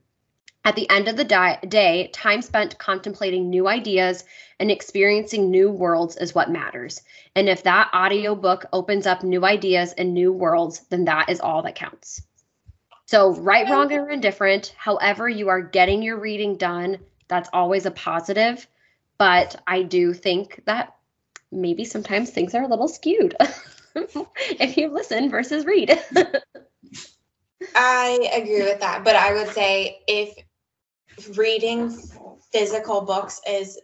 At 0.67 0.77
the 0.77 0.91
end 0.91 1.09
of 1.09 1.17
the 1.17 1.25
di- 1.25 1.59
day, 1.67 2.11
time 2.12 2.43
spent 2.43 2.79
contemplating 2.79 3.49
new 3.49 3.67
ideas 3.67 4.23
and 4.61 4.71
experiencing 4.71 5.51
new 5.51 5.71
worlds 5.71 6.19
is 6.19 6.35
what 6.35 6.51
matters. 6.51 7.01
And 7.35 7.49
if 7.49 7.62
that 7.62 7.91
audiobook 7.95 8.67
opens 8.71 9.07
up 9.07 9.23
new 9.23 9.47
ideas 9.47 9.95
and 9.95 10.12
new 10.12 10.31
worlds, 10.31 10.81
then 10.91 11.07
that 11.07 11.31
is 11.31 11.41
all 11.41 11.62
that 11.62 11.75
counts. 11.75 12.21
So, 13.07 13.35
right, 13.35 13.67
wrong, 13.67 13.91
or 13.95 14.11
indifferent, 14.11 14.75
however 14.77 15.27
you 15.27 15.49
are 15.49 15.62
getting 15.62 16.03
your 16.03 16.21
reading 16.21 16.59
done, 16.59 16.99
that's 17.29 17.49
always 17.55 17.87
a 17.87 17.91
positive 17.91 18.67
but 19.18 19.61
I 19.66 19.83
do 19.83 20.14
think 20.14 20.62
that 20.66 20.94
maybe 21.50 21.85
sometimes 21.85 22.31
things 22.31 22.54
are 22.54 22.62
a 22.62 22.68
little 22.68 22.88
skewed 22.88 23.35
if 23.94 24.76
you 24.76 24.88
listen 24.88 25.31
versus 25.31 25.64
read. 25.64 25.90
I 27.74 28.31
agree 28.35 28.62
with 28.62 28.81
that, 28.81 29.04
but 29.04 29.16
I 29.16 29.33
would 29.33 29.48
say 29.48 29.98
if 30.07 30.35
reading 31.37 31.90
physical 32.52 33.00
books 33.00 33.40
is 33.48 33.81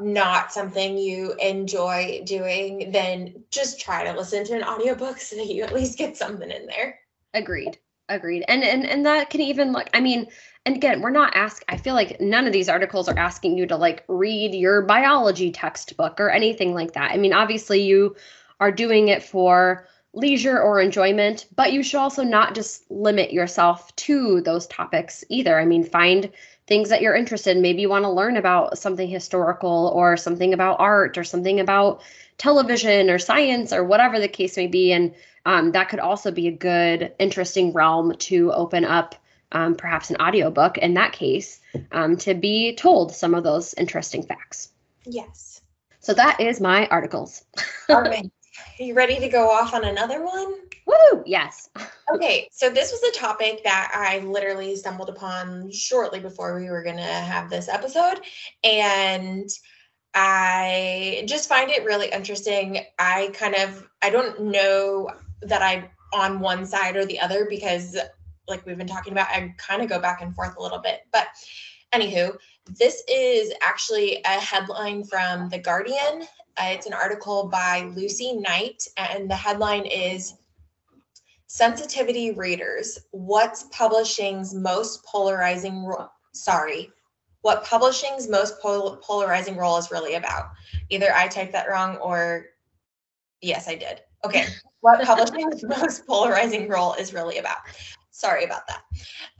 not 0.00 0.52
something 0.52 0.98
you 0.98 1.34
enjoy 1.34 2.22
doing, 2.24 2.90
then 2.90 3.44
just 3.50 3.80
try 3.80 4.04
to 4.04 4.12
listen 4.16 4.44
to 4.44 4.56
an 4.56 4.64
audiobook 4.64 5.18
so 5.18 5.36
that 5.36 5.46
you 5.46 5.62
at 5.62 5.74
least 5.74 5.98
get 5.98 6.16
something 6.16 6.50
in 6.50 6.66
there. 6.66 6.98
Agreed. 7.34 7.78
Agreed. 8.08 8.44
And 8.48 8.64
and 8.64 8.86
and 8.86 9.04
that 9.04 9.30
can 9.30 9.40
even 9.40 9.72
look 9.72 9.88
I 9.92 10.00
mean, 10.00 10.28
and 10.64 10.76
again, 10.76 11.02
we're 11.02 11.10
not 11.10 11.36
ask 11.36 11.62
I 11.68 11.76
feel 11.76 11.94
like 11.94 12.20
none 12.20 12.46
of 12.46 12.52
these 12.52 12.68
articles 12.68 13.08
are 13.08 13.18
asking 13.18 13.58
you 13.58 13.66
to 13.66 13.76
like 13.76 14.04
read 14.08 14.54
your 14.54 14.82
biology 14.82 15.50
textbook 15.50 16.18
or 16.18 16.30
anything 16.30 16.72
like 16.74 16.92
that. 16.92 17.10
I 17.10 17.18
mean, 17.18 17.32
obviously 17.32 17.82
you 17.82 18.16
are 18.60 18.72
doing 18.72 19.08
it 19.08 19.22
for 19.22 19.86
leisure 20.14 20.58
or 20.58 20.80
enjoyment, 20.80 21.46
but 21.54 21.72
you 21.72 21.82
should 21.82 21.98
also 21.98 22.22
not 22.22 22.54
just 22.54 22.90
limit 22.90 23.32
yourself 23.32 23.94
to 23.96 24.40
those 24.40 24.66
topics 24.68 25.22
either. 25.28 25.60
I 25.60 25.66
mean, 25.66 25.84
find 25.84 26.30
things 26.68 26.90
that 26.90 27.00
you're 27.00 27.16
interested 27.16 27.56
in. 27.56 27.62
Maybe 27.62 27.80
you 27.80 27.88
want 27.88 28.04
to 28.04 28.10
learn 28.10 28.36
about 28.36 28.78
something 28.78 29.08
historical 29.08 29.90
or 29.94 30.16
something 30.16 30.52
about 30.52 30.78
art 30.78 31.16
or 31.16 31.24
something 31.24 31.58
about 31.58 32.02
television 32.36 33.10
or 33.10 33.18
science 33.18 33.72
or 33.72 33.82
whatever 33.82 34.20
the 34.20 34.28
case 34.28 34.56
may 34.56 34.66
be. 34.66 34.92
And 34.92 35.14
um, 35.46 35.72
that 35.72 35.88
could 35.88 35.98
also 35.98 36.30
be 36.30 36.46
a 36.46 36.52
good, 36.52 37.12
interesting 37.18 37.72
realm 37.72 38.14
to 38.16 38.52
open 38.52 38.84
up 38.84 39.14
um, 39.50 39.76
perhaps 39.76 40.10
an 40.10 40.16
audiobook 40.20 40.76
in 40.76 40.94
that 40.94 41.12
case 41.12 41.58
um, 41.90 42.18
to 42.18 42.34
be 42.34 42.76
told 42.76 43.14
some 43.14 43.34
of 43.34 43.44
those 43.44 43.72
interesting 43.74 44.22
facts. 44.22 44.70
Yes. 45.06 45.62
So 46.00 46.12
that 46.14 46.40
is 46.40 46.60
my 46.60 46.86
articles. 46.88 47.44
All 47.88 48.02
right. 48.02 48.30
Are 48.78 48.82
you 48.84 48.92
ready 48.94 49.18
to 49.20 49.28
go 49.28 49.50
off 49.50 49.72
on 49.72 49.84
another 49.84 50.22
one? 50.22 50.54
Woo! 50.88 51.22
Yes. 51.26 51.68
okay, 52.14 52.48
so 52.50 52.70
this 52.70 52.90
was 52.90 53.02
a 53.02 53.18
topic 53.18 53.62
that 53.64 53.92
I 53.94 54.24
literally 54.24 54.74
stumbled 54.74 55.10
upon 55.10 55.70
shortly 55.70 56.18
before 56.18 56.58
we 56.58 56.70
were 56.70 56.82
going 56.82 56.96
to 56.96 57.02
have 57.02 57.50
this 57.50 57.68
episode. 57.68 58.20
And 58.64 59.50
I 60.14 61.24
just 61.26 61.48
find 61.48 61.70
it 61.70 61.84
really 61.84 62.08
interesting. 62.10 62.80
I 62.98 63.30
kind 63.34 63.54
of, 63.54 63.86
I 64.00 64.08
don't 64.08 64.44
know 64.44 65.10
that 65.42 65.62
I'm 65.62 65.84
on 66.14 66.40
one 66.40 66.64
side 66.64 66.96
or 66.96 67.04
the 67.04 67.20
other 67.20 67.46
because, 67.48 67.96
like 68.48 68.64
we've 68.64 68.78
been 68.78 68.86
talking 68.86 69.12
about, 69.12 69.28
I 69.28 69.54
kind 69.58 69.82
of 69.82 69.90
go 69.90 70.00
back 70.00 70.22
and 70.22 70.34
forth 70.34 70.56
a 70.56 70.62
little 70.62 70.78
bit. 70.78 71.00
But 71.12 71.26
anywho, 71.92 72.34
this 72.78 73.02
is 73.08 73.52
actually 73.60 74.22
a 74.24 74.40
headline 74.40 75.04
from 75.04 75.50
The 75.50 75.58
Guardian. 75.58 76.22
Uh, 76.56 76.70
it's 76.70 76.86
an 76.86 76.94
article 76.94 77.48
by 77.48 77.90
Lucy 77.94 78.32
Knight, 78.38 78.82
and 78.96 79.30
the 79.30 79.36
headline 79.36 79.84
is 79.84 80.34
Sensitivity 81.48 82.30
Readers 82.32 82.98
What's 83.10 83.64
Publishing's 83.72 84.54
Most 84.54 85.02
Polarizing 85.04 85.84
Role? 85.84 86.08
Sorry, 86.32 86.92
what 87.40 87.64
publishing's 87.64 88.28
most 88.28 88.60
pol- 88.60 88.96
polarizing 88.98 89.56
role 89.56 89.78
is 89.78 89.90
really 89.90 90.14
about. 90.14 90.50
Either 90.90 91.12
I 91.14 91.26
typed 91.28 91.52
that 91.52 91.68
wrong 91.68 91.96
or 91.96 92.46
yes, 93.40 93.68
I 93.68 93.74
did. 93.74 94.02
Okay. 94.24 94.46
What 94.80 95.02
publishing's 95.02 95.64
most 95.64 96.06
polarizing 96.06 96.68
role 96.68 96.94
is 96.94 97.12
really 97.12 97.38
about. 97.38 97.56
Sorry 98.12 98.44
about 98.44 98.62
that. 98.68 98.84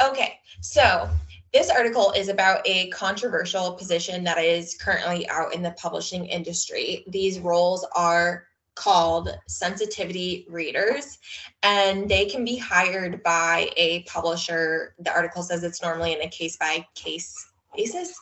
Okay. 0.03 0.35
So 0.63 1.09
this 1.55 1.71
article 1.71 2.11
is 2.11 2.29
about 2.29 2.61
a 2.65 2.89
controversial 2.89 3.75
position 3.75 4.25
that 4.25 4.39
is 4.39 4.77
currently 4.81 5.29
out 5.29 5.55
in 5.55 5.63
the 5.63 5.71
publishing 5.73 6.27
industry. 6.27 7.05
These 7.07 7.39
roles 7.39 7.87
are 7.95 8.49
called 8.79 9.29
sensitivity 9.49 10.47
readers, 10.49 11.19
and 11.65 12.09
they 12.09 12.27
can 12.27 12.45
be 12.45 12.57
hired 12.57 13.23
by 13.25 13.71
a 13.77 14.05
publisher. 14.05 14.95
The 15.01 15.13
article 15.13 15.43
says 15.43 15.65
it's 15.65 15.83
normally 15.83 16.13
in 16.13 16.23
a 16.23 16.29
case 16.29 16.57
by 16.57 16.87
case 16.95 17.35
basis, 17.77 18.15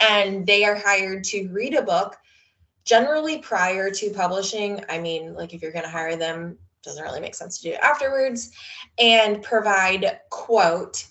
and 0.00 0.46
they 0.46 0.64
are 0.64 0.76
hired 0.76 1.24
to 1.24 1.48
read 1.48 1.74
a 1.74 1.82
book 1.82 2.16
generally 2.84 3.38
prior 3.38 3.90
to 3.90 4.10
publishing. 4.10 4.80
I 4.88 5.00
mean, 5.00 5.34
like 5.34 5.52
if 5.52 5.60
you're 5.60 5.72
going 5.72 5.84
to 5.84 5.90
hire 5.90 6.14
them, 6.14 6.56
doesn't 6.82 7.02
really 7.02 7.20
make 7.20 7.34
sense 7.34 7.58
to 7.58 7.64
do 7.64 7.74
it 7.74 7.80
afterwards, 7.80 8.52
and 9.00 9.42
provide, 9.42 10.20
quote, 10.30 11.04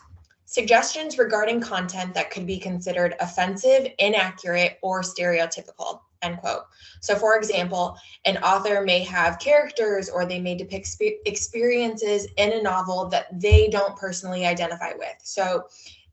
suggestions 0.45 1.17
regarding 1.17 1.59
content 1.59 2.13
that 2.13 2.31
could 2.31 2.47
be 2.47 2.59
considered 2.59 3.13
offensive, 3.19 3.87
inaccurate, 3.99 4.79
or 4.81 5.01
stereotypical, 5.01 5.99
end 6.21 6.37
quote. 6.39 6.63
So, 7.01 7.15
for 7.15 7.37
example, 7.37 7.97
an 8.25 8.37
author 8.37 8.81
may 8.81 8.99
have 9.03 9.39
characters 9.39 10.09
or 10.09 10.25
they 10.25 10.39
may 10.39 10.55
depict 10.55 10.95
experiences 11.25 12.27
in 12.37 12.53
a 12.53 12.61
novel 12.61 13.07
that 13.09 13.39
they 13.39 13.67
don't 13.67 13.95
personally 13.95 14.45
identify 14.45 14.93
with. 14.97 15.15
So, 15.23 15.65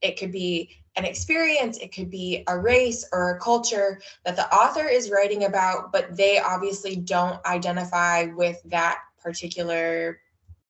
it 0.03 0.19
could 0.19 0.33
be 0.33 0.71
an 0.97 1.05
experience, 1.05 1.79
it 1.79 1.93
could 1.93 2.11
be 2.11 2.45
a 2.49 2.59
race 2.59 3.09
or 3.13 3.31
a 3.31 3.41
culture 3.41 4.01
that 4.25 4.37
the 4.37 4.53
author 4.55 4.87
is 4.87 5.11
writing 5.11 5.45
about, 5.45 5.91
but 5.91 6.15
they 6.17 6.39
obviously 6.39 6.97
don't 6.97 7.45
identify 7.47 8.25
with 8.25 8.61
that 8.67 8.99
particular 9.23 10.21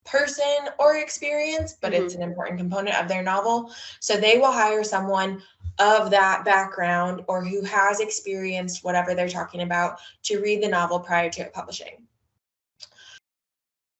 person 0.04 0.68
or 0.78 0.96
experience, 0.96 1.76
but 1.80 1.92
mm-hmm. 1.92 2.04
it's 2.04 2.14
an 2.14 2.22
important 2.22 2.58
component 2.58 2.96
of 3.00 3.08
their 3.08 3.22
novel. 3.22 3.72
So 4.00 4.16
they 4.16 4.38
will 4.38 4.52
hire 4.52 4.84
someone 4.84 5.42
of 5.78 6.10
that 6.10 6.44
background 6.44 7.22
or 7.28 7.44
who 7.44 7.62
has 7.62 8.00
experienced 8.00 8.84
whatever 8.84 9.14
they're 9.14 9.28
talking 9.28 9.62
about 9.62 9.98
to 10.22 10.40
read 10.40 10.62
the 10.62 10.68
novel 10.68 11.00
prior 11.00 11.30
to 11.30 11.42
it 11.42 11.52
publishing. 11.52 12.06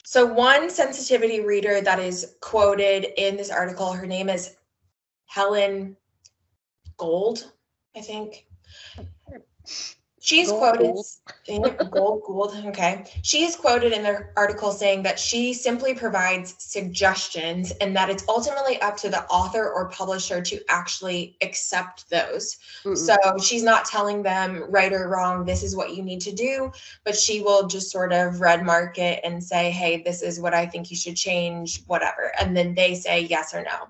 So, 0.05 0.27
one 0.27 0.69
sensitivity 0.69 1.41
reader 1.41 1.81
that 1.81 1.99
is 1.99 2.35
quoted 2.41 3.07
in 3.17 3.37
this 3.37 3.51
article, 3.51 3.93
her 3.93 4.07
name 4.07 4.29
is 4.29 4.57
Helen 5.25 5.97
Gold, 6.99 7.51
I 7.97 8.01
think. 8.01 8.47
She's 10.25 10.51
gold, 10.51 10.61
quoted 10.61 10.95
gold. 11.49 11.91
gold, 11.91 12.23
gold. 12.25 12.63
Okay. 12.67 13.05
She 13.23 13.45
is 13.45 13.57
quoted 13.57 13.93
in 13.93 14.05
the 14.05 14.29
article 14.37 14.71
saying 14.71 15.03
that 15.03 15.19
she 15.19 15.53
simply 15.53 15.95
provides 15.95 16.55
suggestions 16.59 17.73
and 17.81 17.97
that 17.97 18.09
it's 18.09 18.25
ultimately 18.29 18.81
up 18.83 18.97
to 18.99 19.09
the 19.09 19.25
author 19.25 19.69
or 19.69 19.89
publisher 19.89 20.41
to 20.41 20.61
actually 20.69 21.37
accept 21.43 22.09
those. 22.09 22.57
Mm-mm. 22.85 22.97
So 22.97 23.17
she's 23.43 23.65
not 23.65 23.85
telling 23.85 24.23
them 24.23 24.65
right 24.69 24.93
or 24.93 25.09
wrong, 25.09 25.45
this 25.45 25.65
is 25.65 25.75
what 25.75 25.97
you 25.97 26.05
need 26.05 26.21
to 26.21 26.33
do, 26.33 26.71
but 27.03 27.17
she 27.17 27.41
will 27.41 27.67
just 27.67 27.91
sort 27.91 28.13
of 28.13 28.41
red 28.41 28.65
mark 28.65 28.99
it 28.99 29.19
and 29.25 29.43
say, 29.43 29.73
hey, 29.73 30.03
this 30.03 30.23
is 30.23 30.39
what 30.39 30.55
I 30.55 30.67
think 30.67 30.89
you 30.89 30.97
should 30.97 31.17
change, 31.17 31.83
whatever. 31.89 32.31
And 32.41 32.57
then 32.57 32.77
they 32.77 32.95
say 32.95 33.23
yes 33.23 33.53
or 33.53 33.65
no. 33.65 33.89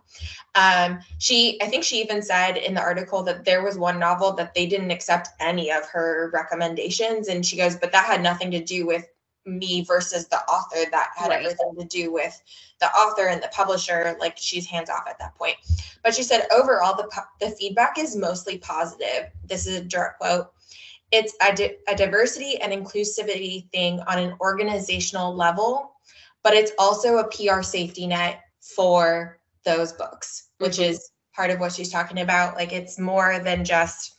Um, 0.55 1.01
she, 1.19 1.61
I 1.63 1.67
think 1.67 1.85
she 1.85 2.01
even 2.01 2.23
said 2.23 2.57
in 2.57 2.75
the 2.75 2.81
article 2.81 3.23
that 3.25 3.45
there 3.45 3.63
was 3.63 3.77
one 3.77 3.99
novel 3.99 4.33
that 4.35 4.55
they 4.55 4.67
didn't 4.67 4.91
accept 4.91 5.29
any 5.41 5.71
of 5.71 5.87
her 5.87 6.22
recommendations. 6.31 7.29
And 7.29 7.45
she 7.45 7.57
goes, 7.57 7.77
but 7.77 7.93
that 7.93 8.07
had 8.07 8.23
nothing 8.23 8.51
to 8.53 8.63
do 8.63 8.87
with 8.87 9.07
me 9.45 9.83
versus 9.85 10.29
the 10.29 10.39
author. 10.43 10.89
That 10.91 11.11
had 11.17 11.29
right. 11.29 11.41
everything 11.41 11.75
to 11.79 11.85
do 11.87 12.13
with 12.13 12.41
the 12.81 12.87
author 12.87 13.29
and 13.29 13.43
the 13.43 13.49
publisher. 13.49 14.17
Like 14.21 14.37
she's 14.37 14.67
hands 14.67 14.91
off 14.91 15.05
at 15.09 15.19
that 15.19 15.35
point. 15.37 15.57
But 16.05 16.15
she 16.15 16.23
said, 16.23 16.47
overall, 16.53 16.97
the, 16.97 17.09
the 17.41 17.51
feedback 17.53 17.99
is 17.99 18.17
mostly 18.17 18.59
positive. 18.59 19.31
This 19.45 19.67
is 19.67 19.77
a 19.79 19.85
direct 19.85 20.19
quote. 20.19 20.53
It's 21.11 21.35
a, 21.47 21.55
di- 21.55 21.77
a 21.89 21.95
diversity 21.95 22.59
and 22.61 22.73
inclusivity 22.73 23.71
thing 23.71 24.01
on 24.01 24.19
an 24.19 24.35
organizational 24.41 25.35
level, 25.35 25.93
but 26.43 26.55
it's 26.55 26.73
also 26.79 27.19
a 27.19 27.29
PR 27.29 27.63
safety 27.63 28.07
net 28.07 28.41
for 28.61 29.39
those 29.65 29.93
books, 29.93 30.49
which 30.59 30.75
mm-hmm. 30.75 30.91
is 30.93 31.11
part 31.35 31.51
of 31.51 31.61
what 31.61 31.73
she's 31.73 31.91
talking 31.91 32.21
about. 32.21 32.57
Like 32.57 32.73
it's 32.73 32.99
more 32.99 33.39
than 33.41 33.65
just 33.65 34.17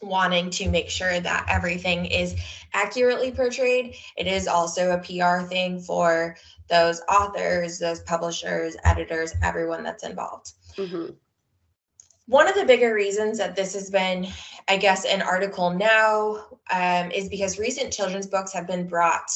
wanting 0.00 0.50
to 0.50 0.68
make 0.68 0.88
sure 0.88 1.20
that 1.20 1.46
everything 1.48 2.06
is 2.06 2.36
accurately 2.72 3.32
portrayed. 3.32 3.94
It 4.16 4.26
is 4.26 4.46
also 4.46 4.92
a 4.92 4.98
PR 4.98 5.46
thing 5.46 5.80
for 5.80 6.36
those 6.68 7.00
authors, 7.08 7.78
those 7.78 8.00
publishers, 8.00 8.76
editors, 8.84 9.32
everyone 9.42 9.82
that's 9.82 10.04
involved. 10.04 10.52
Mm-hmm. 10.76 11.12
One 12.26 12.46
of 12.46 12.54
the 12.54 12.66
bigger 12.66 12.94
reasons 12.94 13.38
that 13.38 13.56
this 13.56 13.72
has 13.72 13.90
been, 13.90 14.26
I 14.68 14.76
guess, 14.76 15.06
an 15.06 15.22
article 15.22 15.70
now 15.70 16.44
um, 16.70 17.10
is 17.10 17.28
because 17.28 17.58
recent 17.58 17.92
children's 17.92 18.26
books 18.26 18.52
have 18.52 18.66
been 18.66 18.86
brought 18.86 19.30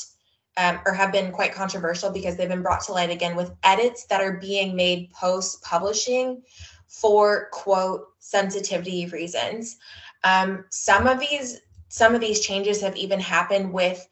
um, 0.59 0.79
or 0.85 0.93
have 0.93 1.11
been 1.11 1.33
quite 1.33 1.55
controversial 1.55 2.11
because 2.11 2.37
they've 2.37 2.49
been 2.49 2.63
brought 2.63 2.83
to 2.83 2.93
light 2.93 3.11
again 3.11 3.35
with 3.35 3.53
edits 3.65 4.05
that 4.07 4.21
are 4.21 4.37
being 4.37 4.77
made 4.77 5.11
post 5.13 5.63
publishing 5.63 6.43
for 6.87 7.49
quote 7.53 8.09
sensitivity 8.19 9.07
reasons. 9.07 9.79
Um, 10.25 10.65
some 10.71 11.07
of 11.07 11.19
these 11.21 11.61
some 11.89 12.15
of 12.15 12.23
these 12.23 12.41
changes 12.41 12.81
have 12.81 12.97
even 12.97 13.21
happened 13.21 13.71
with 13.73 14.09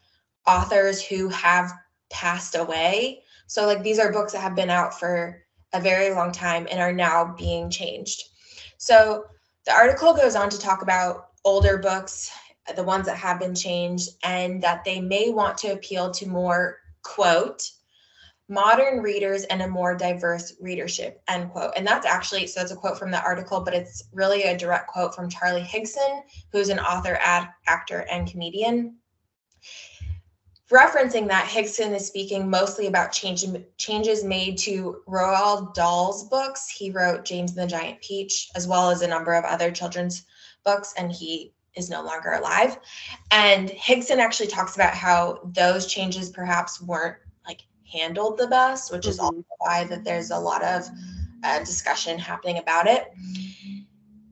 authors 0.46 1.02
who 1.02 1.28
have 1.28 1.72
passed 2.10 2.54
away. 2.54 3.22
So 3.46 3.66
like 3.66 3.82
these 3.82 3.98
are 3.98 4.12
books 4.12 4.32
that 4.32 4.40
have 4.40 4.54
been 4.54 4.68
out 4.68 4.98
for 4.98 5.42
a 5.72 5.80
very 5.80 6.10
long 6.10 6.30
time 6.30 6.68
and 6.70 6.78
are 6.78 6.92
now 6.92 7.34
being 7.38 7.70
changed. 7.70 8.22
So 8.76 9.24
the 9.64 9.72
article 9.72 10.12
goes 10.12 10.36
on 10.36 10.50
to 10.50 10.58
talk 10.58 10.82
about 10.82 11.28
older 11.44 11.78
books, 11.78 12.30
the 12.76 12.82
ones 12.82 13.06
that 13.06 13.16
have 13.16 13.38
been 13.38 13.54
changed, 13.54 14.10
and 14.22 14.62
that 14.62 14.84
they 14.84 15.00
may 15.00 15.30
want 15.30 15.56
to 15.58 15.72
appeal 15.72 16.10
to 16.10 16.28
more, 16.28 16.78
quote, 17.02 17.62
modern 18.50 19.00
readers 19.00 19.44
and 19.44 19.62
a 19.62 19.68
more 19.68 19.94
diverse 19.94 20.54
readership, 20.60 21.22
end 21.28 21.50
quote. 21.52 21.72
And 21.76 21.86
that's 21.86 22.04
actually, 22.04 22.48
so 22.48 22.60
it's 22.60 22.72
a 22.72 22.76
quote 22.76 22.98
from 22.98 23.12
the 23.12 23.22
article, 23.22 23.60
but 23.60 23.74
it's 23.74 24.02
really 24.12 24.42
a 24.42 24.58
direct 24.58 24.88
quote 24.88 25.14
from 25.14 25.30
Charlie 25.30 25.62
Higson, 25.62 26.22
who's 26.50 26.68
an 26.68 26.80
author, 26.80 27.16
ad, 27.22 27.48
actor, 27.68 28.04
and 28.10 28.28
comedian. 28.28 28.96
Referencing 30.68 31.28
that, 31.28 31.48
Higson 31.48 31.94
is 31.94 32.06
speaking 32.06 32.50
mostly 32.50 32.88
about 32.88 33.12
change, 33.12 33.44
changes 33.76 34.24
made 34.24 34.58
to 34.58 35.02
Roald 35.08 35.74
Dahl's 35.74 36.28
books. 36.28 36.68
He 36.68 36.90
wrote 36.90 37.24
James 37.24 37.56
and 37.56 37.60
the 37.60 37.66
Giant 37.72 38.00
Peach, 38.00 38.50
as 38.56 38.66
well 38.66 38.90
as 38.90 39.02
a 39.02 39.08
number 39.08 39.32
of 39.32 39.44
other 39.44 39.70
children's 39.70 40.24
books, 40.64 40.92
and 40.96 41.12
he 41.12 41.54
is 41.76 41.88
no 41.88 42.02
longer 42.02 42.32
alive. 42.32 42.78
And 43.30 43.70
Higson 43.70 44.18
actually 44.18 44.48
talks 44.48 44.74
about 44.74 44.94
how 44.94 45.40
those 45.44 45.86
changes 45.86 46.30
perhaps 46.30 46.80
weren't 46.82 47.16
handled 47.92 48.38
the 48.38 48.46
best, 48.46 48.92
which 48.92 49.02
mm-hmm. 49.02 49.10
is 49.10 49.18
also 49.18 49.44
why 49.58 49.84
that 49.84 50.04
there's 50.04 50.30
a 50.30 50.38
lot 50.38 50.62
of 50.62 50.84
uh, 51.44 51.58
discussion 51.60 52.18
happening 52.18 52.58
about 52.58 52.86
it. 52.86 53.12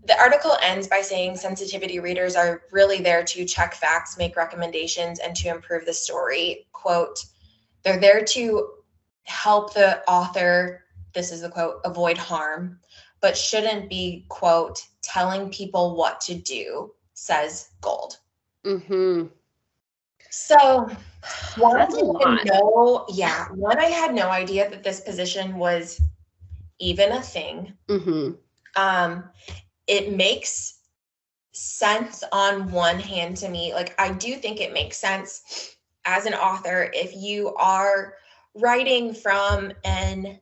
The 0.06 0.18
article 0.18 0.56
ends 0.62 0.88
by 0.88 1.02
saying 1.02 1.36
sensitivity 1.36 2.00
readers 2.00 2.34
are 2.34 2.62
really 2.72 3.00
there 3.00 3.22
to 3.24 3.44
check 3.44 3.74
facts, 3.74 4.16
make 4.16 4.36
recommendations, 4.36 5.18
and 5.18 5.36
to 5.36 5.48
improve 5.48 5.84
the 5.84 5.92
story. 5.92 6.66
Quote, 6.72 7.24
they're 7.82 8.00
there 8.00 8.24
to 8.24 8.70
help 9.24 9.74
the 9.74 10.02
author, 10.08 10.84
this 11.12 11.30
is 11.30 11.42
the 11.42 11.50
quote, 11.50 11.80
avoid 11.84 12.16
harm, 12.16 12.78
but 13.20 13.36
shouldn't 13.36 13.90
be, 13.90 14.24
quote, 14.28 14.82
telling 15.02 15.50
people 15.50 15.96
what 15.96 16.20
to 16.22 16.34
do, 16.34 16.92
says 17.14 17.68
Gold. 17.80 18.18
Mm-hmm. 18.64 19.26
So 20.30 20.90
one, 21.56 21.76
That's 21.76 21.96
a 21.96 22.04
lot. 22.04 22.44
No, 22.44 23.06
yeah. 23.08 23.46
One, 23.48 23.78
I 23.78 23.86
had 23.86 24.14
no 24.14 24.28
idea 24.28 24.68
that 24.70 24.82
this 24.82 25.00
position 25.00 25.56
was 25.56 26.00
even 26.78 27.12
a 27.12 27.22
thing. 27.22 27.72
Mm-hmm. 27.88 28.32
Um, 28.76 29.24
it 29.86 30.14
makes 30.14 30.78
sense 31.52 32.22
on 32.30 32.70
one 32.70 32.98
hand 32.98 33.36
to 33.38 33.48
me. 33.48 33.74
Like, 33.74 33.94
I 34.00 34.12
do 34.12 34.36
think 34.36 34.60
it 34.60 34.72
makes 34.72 34.96
sense 34.96 35.76
as 36.04 36.26
an 36.26 36.34
author 36.34 36.90
if 36.94 37.14
you 37.14 37.54
are 37.56 38.14
writing 38.54 39.14
from 39.14 39.72
an 39.84 40.40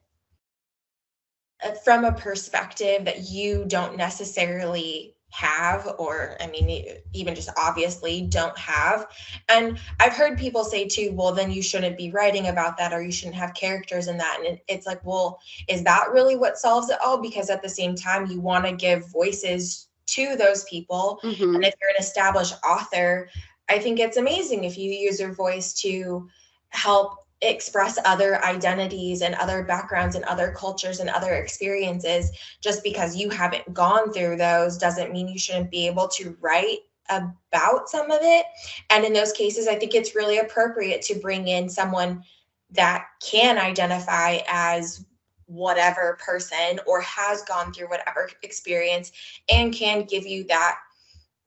uh, 1.63 1.71
from 1.83 2.05
a 2.05 2.11
perspective 2.11 3.05
that 3.05 3.29
you 3.29 3.65
don't 3.67 3.97
necessarily 3.97 5.16
have 5.29 5.87
or 5.97 6.37
i 6.39 6.47
mean 6.47 6.85
even 7.13 7.35
just 7.35 7.49
obviously 7.57 8.21
don't 8.21 8.57
have. 8.57 9.07
And 9.49 9.79
i've 9.99 10.13
heard 10.13 10.37
people 10.37 10.63
say 10.63 10.87
too 10.87 11.11
well 11.13 11.33
then 11.33 11.51
you 11.51 11.61
shouldn't 11.61 11.97
be 11.97 12.11
writing 12.11 12.47
about 12.47 12.77
that 12.77 12.93
or 12.93 13.01
you 13.01 13.11
shouldn't 13.11 13.35
have 13.35 13.53
characters 13.53 14.07
in 14.07 14.17
that. 14.17 14.41
And 14.45 14.59
it's 14.67 14.87
like 14.87 15.05
well 15.05 15.39
is 15.67 15.83
that 15.83 16.11
really 16.11 16.35
what 16.35 16.57
solves 16.57 16.89
it 16.89 16.97
all? 17.03 17.21
Because 17.21 17.49
at 17.49 17.61
the 17.61 17.69
same 17.69 17.95
time 17.95 18.27
you 18.27 18.39
want 18.39 18.65
to 18.65 18.71
give 18.71 19.11
voices 19.11 19.87
to 20.07 20.35
those 20.37 20.63
people. 20.65 21.19
Mm-hmm. 21.23 21.55
and 21.55 21.65
if 21.65 21.73
you're 21.81 21.89
an 21.89 21.97
established 21.99 22.55
author 22.63 23.29
i 23.69 23.77
think 23.77 23.99
it's 23.99 24.17
amazing 24.17 24.63
if 24.63 24.77
you 24.77 24.89
use 24.91 25.19
your 25.19 25.33
voice 25.33 25.73
to 25.81 26.29
help 26.69 27.26
express 27.41 27.99
other 28.03 28.43
identities 28.43 29.21
and 29.21 29.35
other 29.35 29.63
backgrounds 29.63 30.15
and 30.15 30.25
other 30.25 30.53
cultures 30.57 30.99
and 30.99 31.09
other 31.09 31.35
experiences 31.35 32.31
just 32.61 32.83
because 32.83 33.15
you 33.15 33.29
haven't 33.29 33.73
gone 33.73 34.11
through 34.11 34.35
those 34.35 34.77
doesn't 34.77 35.11
mean 35.11 35.27
you 35.27 35.37
shouldn't 35.37 35.69
be 35.69 35.85
able 35.85 36.07
to 36.07 36.35
write 36.41 36.79
about 37.09 37.87
some 37.87 38.11
of 38.11 38.19
it. 38.21 38.45
And 38.89 39.05
in 39.05 39.13
those 39.13 39.31
cases 39.31 39.67
i 39.67 39.75
think 39.75 39.93
it's 39.93 40.15
really 40.15 40.39
appropriate 40.39 41.01
to 41.03 41.19
bring 41.19 41.47
in 41.47 41.69
someone 41.69 42.23
that 42.71 43.05
can 43.21 43.57
identify 43.57 44.39
as 44.47 45.05
whatever 45.45 46.17
person 46.23 46.79
or 46.85 46.99
has 47.01 47.41
gone 47.43 47.71
through 47.71 47.87
whatever 47.87 48.29
experience 48.43 49.11
and 49.49 49.73
can 49.73 50.03
give 50.03 50.25
you 50.25 50.43
that 50.45 50.77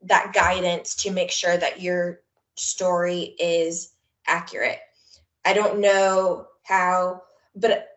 that 0.03 0.33
guidance 0.33 0.95
to 0.95 1.11
make 1.11 1.31
sure 1.31 1.59
that 1.59 1.83
your 1.83 2.23
story 2.55 3.35
is 3.39 3.93
accurate 4.27 4.79
I 5.45 5.53
don't 5.53 5.81
know 5.81 6.47
how, 6.63 7.23
but 7.55 7.89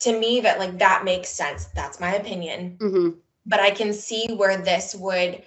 to 0.00 0.18
me, 0.18 0.40
that 0.40 0.58
like 0.58 0.78
that 0.78 1.04
makes 1.04 1.28
sense. 1.28 1.66
That's 1.74 2.00
my 2.00 2.14
opinion. 2.14 2.78
Mm-hmm. 2.80 3.18
But 3.46 3.60
I 3.60 3.70
can 3.70 3.92
see 3.92 4.28
where 4.34 4.56
this 4.56 4.94
would 4.94 5.42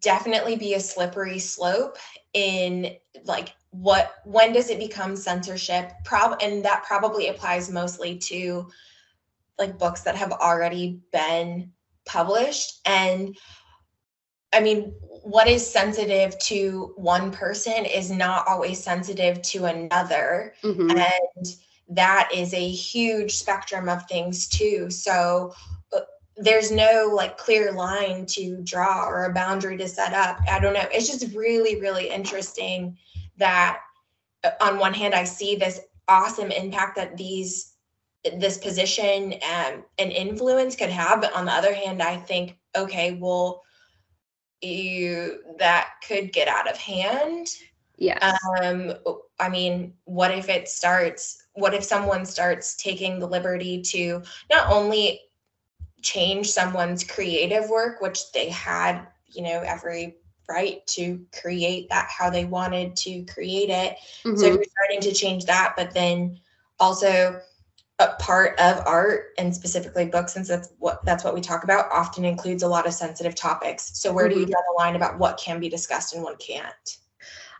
definitely 0.00 0.56
be 0.56 0.74
a 0.74 0.80
slippery 0.80 1.38
slope 1.38 1.96
in 2.34 2.94
like 3.24 3.54
what 3.70 4.16
when 4.24 4.52
does 4.52 4.68
it 4.68 4.78
become 4.78 5.16
censorship 5.16 5.92
prob 6.04 6.38
and 6.42 6.64
that 6.64 6.84
probably 6.84 7.28
applies 7.28 7.70
mostly 7.70 8.18
to 8.18 8.68
like 9.58 9.78
books 9.78 10.02
that 10.02 10.16
have 10.16 10.32
already 10.32 11.00
been 11.12 11.70
published 12.04 12.80
and 12.84 13.36
i 14.52 14.60
mean 14.60 14.92
what 15.22 15.48
is 15.48 15.68
sensitive 15.68 16.38
to 16.38 16.92
one 16.96 17.30
person 17.30 17.84
is 17.84 18.10
not 18.10 18.46
always 18.48 18.82
sensitive 18.82 19.40
to 19.42 19.66
another. 19.66 20.54
Mm-hmm. 20.62 20.90
And 20.90 21.56
that 21.90 22.30
is 22.34 22.54
a 22.54 22.68
huge 22.68 23.36
spectrum 23.36 23.88
of 23.88 24.06
things 24.06 24.48
too. 24.48 24.90
So 24.90 25.54
uh, 25.92 26.00
there's 26.36 26.70
no 26.70 27.12
like 27.14 27.36
clear 27.36 27.72
line 27.72 28.26
to 28.26 28.60
draw 28.62 29.06
or 29.06 29.24
a 29.24 29.32
boundary 29.32 29.76
to 29.78 29.88
set 29.88 30.14
up. 30.14 30.40
I 30.48 30.58
don't 30.58 30.74
know. 30.74 30.86
It's 30.92 31.08
just 31.08 31.34
really, 31.34 31.80
really 31.80 32.08
interesting 32.08 32.96
that 33.36 33.80
uh, 34.44 34.50
on 34.60 34.78
one 34.78 34.94
hand, 34.94 35.14
I 35.14 35.24
see 35.24 35.56
this 35.56 35.80
awesome 36.08 36.50
impact 36.50 36.96
that 36.96 37.16
these 37.16 37.74
this 38.36 38.58
position 38.58 39.34
um, 39.34 39.84
and 39.98 40.12
influence 40.12 40.76
could 40.76 40.90
have 40.90 41.22
but 41.22 41.32
on 41.32 41.46
the 41.46 41.52
other 41.52 41.72
hand 41.72 42.02
i 42.02 42.18
think 42.18 42.58
okay 42.76 43.16
well 43.18 43.62
you 44.62 45.38
that 45.58 45.90
could 46.06 46.32
get 46.32 46.48
out 46.48 46.70
of 46.70 46.76
hand. 46.76 47.48
Yeah. 47.96 48.36
Um, 48.60 48.94
I 49.38 49.48
mean, 49.48 49.94
what 50.04 50.30
if 50.30 50.48
it 50.48 50.68
starts? 50.68 51.44
What 51.54 51.74
if 51.74 51.84
someone 51.84 52.24
starts 52.24 52.76
taking 52.76 53.18
the 53.18 53.26
liberty 53.26 53.82
to 53.82 54.22
not 54.50 54.70
only 54.70 55.20
change 56.02 56.50
someone's 56.50 57.04
creative 57.04 57.68
work, 57.68 58.00
which 58.00 58.32
they 58.32 58.48
had, 58.48 59.06
you 59.26 59.42
know, 59.42 59.60
every 59.60 60.16
right 60.48 60.84
to 60.88 61.24
create 61.40 61.88
that 61.88 62.08
how 62.10 62.28
they 62.28 62.44
wanted 62.44 62.96
to 62.96 63.24
create 63.26 63.70
it. 63.70 63.96
Mm-hmm. 64.24 64.36
So 64.36 64.46
you're 64.46 64.64
starting 64.64 65.00
to 65.02 65.12
change 65.12 65.44
that, 65.44 65.74
but 65.76 65.92
then 65.92 66.40
also 66.80 67.40
a 68.00 68.16
part 68.18 68.58
of 68.58 68.82
art 68.86 69.34
and 69.38 69.54
specifically 69.54 70.06
books 70.06 70.32
since 70.32 70.48
that's 70.48 70.72
what 70.78 71.04
that's 71.04 71.22
what 71.22 71.34
we 71.34 71.40
talk 71.40 71.62
about 71.64 71.90
often 71.92 72.24
includes 72.24 72.62
a 72.62 72.68
lot 72.68 72.86
of 72.86 72.94
sensitive 72.94 73.34
topics 73.34 73.98
so 73.98 74.12
where 74.12 74.24
mm-hmm. 74.24 74.34
do 74.34 74.40
you 74.40 74.46
mm-hmm. 74.46 74.52
draw 74.52 74.60
the 74.60 74.82
line 74.82 74.96
about 74.96 75.18
what 75.18 75.38
can 75.38 75.60
be 75.60 75.68
discussed 75.68 76.14
and 76.14 76.22
what 76.22 76.38
can't 76.38 76.98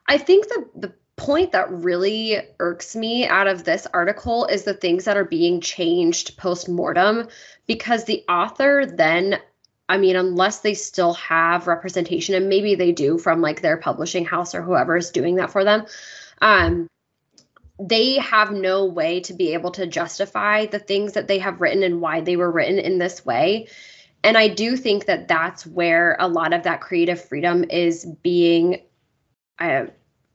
i 0.09 0.17
think 0.17 0.49
that 0.49 0.67
the 0.75 0.93
point 1.17 1.53
that 1.53 1.71
really 1.71 2.39
irks 2.59 2.97
me 2.97 3.27
out 3.27 3.47
of 3.47 3.65
this 3.65 3.87
article 3.93 4.47
is 4.47 4.65
the 4.65 4.73
things 4.73 5.05
that 5.05 5.19
are 5.19 5.25
being 5.25 5.61
changed 5.61 6.37
post 6.39 6.67
mortem 6.67 7.29
because 7.67 8.05
the 8.05 8.25
author 8.29 8.87
then 8.87 9.39
I 9.91 9.99
mean, 9.99 10.15
unless 10.15 10.61
they 10.61 10.75
still 10.75 11.15
have 11.15 11.67
representation, 11.67 12.37
and 12.37 12.49
maybe 12.49 12.77
they 12.77 12.93
do 12.93 13.19
from 13.19 13.41
like 13.41 13.61
their 13.61 13.77
publishing 13.77 14.25
house 14.25 14.55
or 14.55 14.63
whoever 14.63 14.97
is 14.97 15.11
doing 15.11 15.35
that 15.35 15.51
for 15.51 15.65
them, 15.65 15.85
um, 16.41 16.89
they 17.81 18.19
have 18.19 18.53
no 18.53 18.85
way 18.85 19.21
to 19.21 19.33
be 19.33 19.55
able 19.55 19.71
to 19.73 19.87
justify 19.87 20.67
the 20.67 20.79
things 20.79 21.15
that 21.15 21.29
they 21.29 21.39
have 21.39 21.61
written 21.61 21.83
and 21.83 22.01
why 22.01 22.21
they 22.21 22.37
were 22.37 22.51
written 22.51 22.79
in 22.79 22.99
this 22.99 23.25
way. 23.25 23.69
And 24.23 24.37
I 24.37 24.49
do 24.49 24.77
think 24.77 25.07
that 25.07 25.29
that's 25.29 25.67
where 25.67 26.17
a 26.21 26.29
lot 26.29 26.53
of 26.53 26.65
that 26.65 26.83
creative 26.83 27.25
freedom 27.25 27.65
is 27.71 28.05
being 28.23 28.83
uh, 29.59 29.87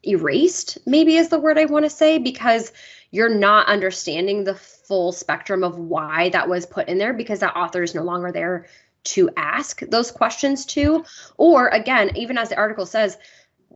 erased, 0.04 0.80
maybe 0.88 1.18
is 1.18 1.30
the 1.30 1.40
word 1.40 1.60
I 1.60 1.66
want 1.66 1.86
to 1.86 1.90
say, 1.90 2.18
because 2.18 2.72
you're 3.12 3.30
not 3.30 3.68
understanding 3.68 4.44
the 4.44 4.56
full 4.56 5.12
spectrum 5.12 5.64
of 5.64 5.78
why 5.78 6.30
that 6.30 6.50
was 6.50 6.66
put 6.66 6.88
in 6.88 6.98
there 6.98 7.14
because 7.14 7.40
that 7.40 7.56
author 7.56 7.84
is 7.84 7.96
no 7.96 8.04
longer 8.04 8.32
there 8.32 8.66
to 9.04 9.30
ask 9.38 9.82
those 9.82 10.12
questions 10.12 10.66
to. 10.66 11.06
Or 11.38 11.68
again, 11.68 12.16
even 12.18 12.38
as 12.38 12.50
the 12.50 12.58
article 12.58 12.86
says, 12.86 13.18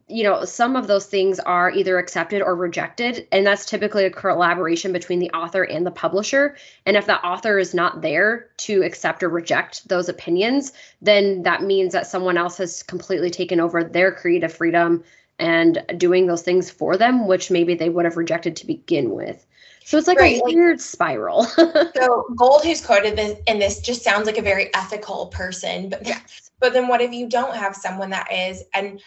you 0.10 0.24
know, 0.24 0.44
some 0.44 0.76
of 0.76 0.88
those 0.88 1.06
things 1.06 1.40
are 1.40 1.70
either 1.70 2.00
accepted 2.00 2.42
or 2.42 2.56
rejected. 2.56 3.28
And 3.32 3.46
that's 3.46 3.66
typically 3.66 4.06
a 4.06 4.10
collaboration 4.10 4.92
between 4.92 5.20
the 5.20 5.30
author 5.32 5.64
and 5.64 5.86
the 5.86 5.92
publisher. 5.92 6.58
And 6.86 6.98
if 6.98 7.06
the 7.06 7.24
author 7.24 7.60
is 7.60 7.74
not 7.76 8.02
there 8.02 8.50
to 8.58 8.82
accept 8.82 9.22
or 9.22 9.30
reject 9.30 9.88
those 9.88 10.10
opinions, 10.10 10.74
then 11.02 11.44
that 11.44 11.62
means 11.62 11.94
that 11.94 12.08
someone 12.08 12.38
else 12.38 12.58
has 12.58 12.82
completely 12.82 13.30
taken 13.30 13.60
over 13.60 13.84
their 13.84 14.12
creative 14.12 14.52
freedom 14.52 15.04
and 15.38 15.84
doing 15.98 16.26
those 16.26 16.42
things 16.42 16.70
for 16.70 16.98
them, 16.98 17.28
which 17.28 17.52
maybe 17.52 17.76
they 17.76 17.90
would 17.90 18.06
have 18.06 18.18
rejected 18.18 18.56
to 18.58 18.68
begin 18.68 19.12
with. 19.12 19.46
So 19.86 19.98
it's 19.98 20.08
like 20.08 20.20
right, 20.20 20.40
a 20.40 20.44
weird 20.44 20.82
spiral. 20.82 21.44
so 21.96 22.26
Gold, 22.36 22.64
who's 22.64 22.86
quoted 22.86 23.16
this, 23.16 23.40
and 23.48 23.62
this 23.62 23.80
just 23.80 24.04
sounds 24.04 24.28
like 24.28 24.38
a 24.38 24.42
very 24.42 24.74
ethical 24.76 25.28
person, 25.28 25.90
but 25.90 26.06
yes. 26.06 26.52
but 26.60 26.74
then 26.74 26.88
what 26.88 27.02
if 27.02 27.12
you 27.12 27.28
don't 27.28 27.56
have 27.56 27.76
someone 27.76 28.12
that 28.12 28.32
is? 28.32 28.64
And 28.74 29.02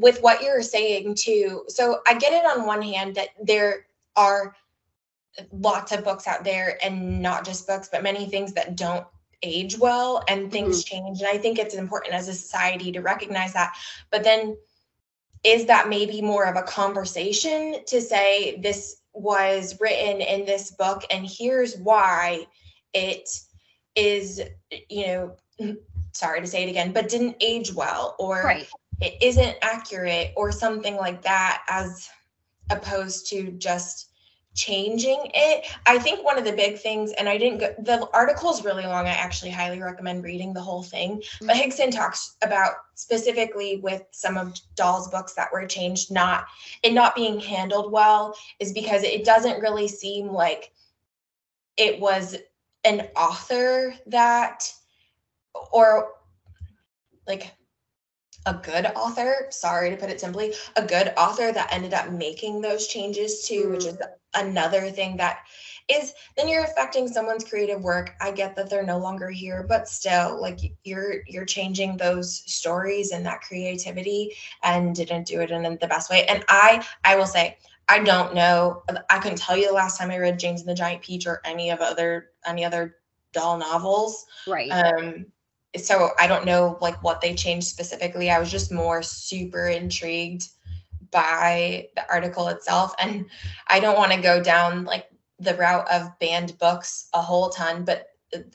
with 0.00 0.20
what 0.22 0.42
you're 0.42 0.62
saying 0.62 1.14
too, 1.14 1.64
so 1.68 2.00
I 2.06 2.14
get 2.14 2.32
it 2.32 2.46
on 2.46 2.66
one 2.66 2.82
hand 2.82 3.14
that 3.16 3.28
there 3.42 3.86
are 4.16 4.54
lots 5.52 5.92
of 5.92 6.04
books 6.04 6.26
out 6.26 6.44
there, 6.44 6.78
and 6.82 7.20
not 7.20 7.44
just 7.44 7.66
books, 7.66 7.88
but 7.90 8.02
many 8.02 8.26
things 8.26 8.52
that 8.54 8.76
don't 8.76 9.06
age 9.42 9.78
well, 9.78 10.24
and 10.28 10.50
things 10.50 10.84
mm-hmm. 10.84 11.06
change. 11.06 11.20
And 11.20 11.28
I 11.28 11.38
think 11.38 11.58
it's 11.58 11.74
important 11.74 12.14
as 12.14 12.28
a 12.28 12.34
society 12.34 12.90
to 12.92 13.00
recognize 13.00 13.52
that. 13.52 13.74
But 14.10 14.24
then 14.24 14.56
is 15.44 15.66
that 15.66 15.88
maybe 15.88 16.20
more 16.20 16.44
of 16.44 16.56
a 16.56 16.62
conversation 16.62 17.76
to 17.86 18.00
say 18.00 18.58
this 18.60 18.96
was 19.12 19.76
written 19.80 20.20
in 20.20 20.44
this 20.44 20.72
book 20.72 21.04
and 21.10 21.26
here's 21.26 21.76
why 21.78 22.46
it 22.92 23.28
is 23.94 24.42
you 24.90 25.06
know 25.06 25.36
sorry 26.12 26.40
to 26.40 26.46
say 26.46 26.64
it 26.64 26.68
again 26.68 26.92
but 26.92 27.08
didn't 27.08 27.36
age 27.40 27.72
well 27.72 28.16
or 28.18 28.42
right. 28.42 28.68
It 29.00 29.14
isn't 29.22 29.56
accurate 29.62 30.32
or 30.36 30.52
something 30.52 30.96
like 30.96 31.22
that 31.22 31.62
as 31.68 32.08
opposed 32.70 33.28
to 33.30 33.52
just 33.52 34.10
changing 34.56 35.30
it. 35.34 35.66
I 35.84 35.98
think 35.98 36.24
one 36.24 36.38
of 36.38 36.44
the 36.44 36.52
big 36.52 36.78
things, 36.78 37.12
and 37.12 37.28
I 37.28 37.36
didn't 37.36 37.58
go, 37.58 37.74
the 37.78 38.08
article 38.12 38.50
is 38.50 38.64
really 38.64 38.84
long. 38.84 39.06
I 39.06 39.10
actually 39.10 39.50
highly 39.50 39.80
recommend 39.80 40.24
reading 40.24 40.54
the 40.54 40.62
whole 40.62 40.82
thing. 40.82 41.22
But 41.40 41.56
mm-hmm. 41.56 41.70
Higson 41.70 41.90
talks 41.90 42.36
about 42.42 42.72
specifically 42.94 43.76
with 43.76 44.02
some 44.10 44.38
of 44.38 44.58
Dahl's 44.74 45.08
books 45.08 45.34
that 45.34 45.52
were 45.52 45.66
changed, 45.66 46.10
not 46.10 46.46
it 46.82 46.94
not 46.94 47.14
being 47.14 47.38
handled 47.38 47.92
well, 47.92 48.34
is 48.58 48.72
because 48.72 49.02
it 49.02 49.24
doesn't 49.24 49.60
really 49.60 49.88
seem 49.88 50.28
like 50.28 50.72
it 51.76 52.00
was 52.00 52.34
an 52.84 53.08
author 53.14 53.94
that 54.06 54.72
or 55.70 56.12
like 57.26 57.52
a 58.46 58.54
good 58.54 58.86
author, 58.94 59.46
sorry 59.50 59.90
to 59.90 59.96
put 59.96 60.08
it 60.08 60.20
simply, 60.20 60.54
a 60.76 60.82
good 60.82 61.12
author 61.16 61.52
that 61.52 61.72
ended 61.72 61.92
up 61.92 62.10
making 62.10 62.60
those 62.60 62.86
changes 62.86 63.46
too, 63.46 63.64
mm. 63.64 63.70
which 63.72 63.84
is 63.84 63.98
another 64.34 64.90
thing 64.90 65.16
that 65.16 65.40
is 65.88 66.14
then 66.36 66.48
you're 66.48 66.64
affecting 66.64 67.06
someone's 67.06 67.44
creative 67.44 67.82
work. 67.82 68.14
I 68.20 68.32
get 68.32 68.56
that 68.56 68.68
they're 68.68 68.82
no 68.82 68.98
longer 68.98 69.30
here, 69.30 69.64
but 69.68 69.88
still 69.88 70.40
like 70.40 70.58
you're 70.84 71.22
you're 71.26 71.44
changing 71.44 71.96
those 71.96 72.42
stories 72.46 73.12
and 73.12 73.24
that 73.26 73.42
creativity 73.42 74.32
and 74.62 74.94
didn't 74.94 75.26
do 75.26 75.40
it 75.40 75.50
in 75.50 75.62
the 75.62 75.86
best 75.86 76.10
way. 76.10 76.24
And 76.26 76.44
I 76.48 76.84
I 77.04 77.16
will 77.16 77.26
say 77.26 77.58
I 77.88 78.00
don't 78.00 78.34
know. 78.34 78.82
I 79.10 79.18
couldn't 79.20 79.38
tell 79.38 79.56
you 79.56 79.68
the 79.68 79.74
last 79.74 79.96
time 79.96 80.10
I 80.10 80.18
read 80.18 80.40
James 80.40 80.60
and 80.60 80.68
the 80.68 80.74
Giant 80.74 81.02
Peach 81.02 81.26
or 81.26 81.40
any 81.44 81.70
of 81.70 81.80
other 81.80 82.30
any 82.44 82.64
other 82.64 82.96
Dahl 83.32 83.56
novels. 83.58 84.26
Right. 84.46 84.70
Um 84.70 85.26
so 85.78 86.10
I 86.18 86.26
don't 86.26 86.44
know 86.44 86.78
like 86.80 87.02
what 87.02 87.20
they 87.20 87.34
changed 87.34 87.66
specifically. 87.66 88.30
I 88.30 88.38
was 88.38 88.50
just 88.50 88.72
more 88.72 89.02
super 89.02 89.68
intrigued 89.68 90.48
by 91.10 91.88
the 91.96 92.08
article 92.10 92.48
itself. 92.48 92.94
And 92.98 93.26
I 93.68 93.80
don't 93.80 93.98
want 93.98 94.12
to 94.12 94.20
go 94.20 94.42
down 94.42 94.84
like 94.84 95.08
the 95.38 95.54
route 95.54 95.90
of 95.90 96.18
banned 96.18 96.58
books 96.58 97.08
a 97.14 97.20
whole 97.20 97.50
ton, 97.50 97.84
but 97.84 98.08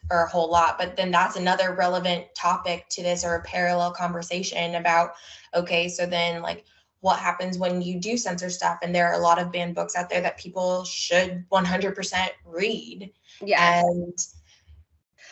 or 0.10 0.23
a 0.23 0.29
whole 0.29 0.51
lot, 0.51 0.77
but 0.77 0.95
then 0.95 1.12
that's 1.12 1.38
another 1.38 1.73
relevant 1.73 2.25
topic 2.36 2.88
to 2.89 3.01
this 3.01 3.23
or 3.23 3.36
a 3.36 3.43
parallel 3.43 3.91
conversation 3.91 4.75
about 4.75 5.13
okay, 5.55 5.88
so 5.88 6.05
then 6.05 6.41
like 6.41 6.65
what 6.99 7.19
happens 7.19 7.57
when 7.57 7.81
you 7.81 7.99
do 7.99 8.17
censor 8.17 8.49
stuff 8.49 8.77
and 8.84 8.93
there 8.93 9.07
are 9.07 9.19
a 9.19 9.23
lot 9.23 9.39
of 9.39 9.51
banned 9.51 9.73
books 9.73 9.95
out 9.95 10.10
there 10.10 10.21
that 10.21 10.38
people 10.38 10.84
should 10.84 11.45
100% 11.49 12.27
read. 12.45 13.12
Yeah. 13.43 13.81
And 13.81 14.17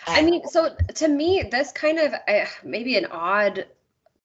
I 0.08 0.22
mean, 0.22 0.48
so 0.48 0.76
to 0.96 1.08
me, 1.08 1.44
this 1.50 1.72
kind 1.72 2.00
of 2.00 2.14
uh, 2.28 2.46
maybe 2.64 2.98
an 2.98 3.08
odd 3.08 3.66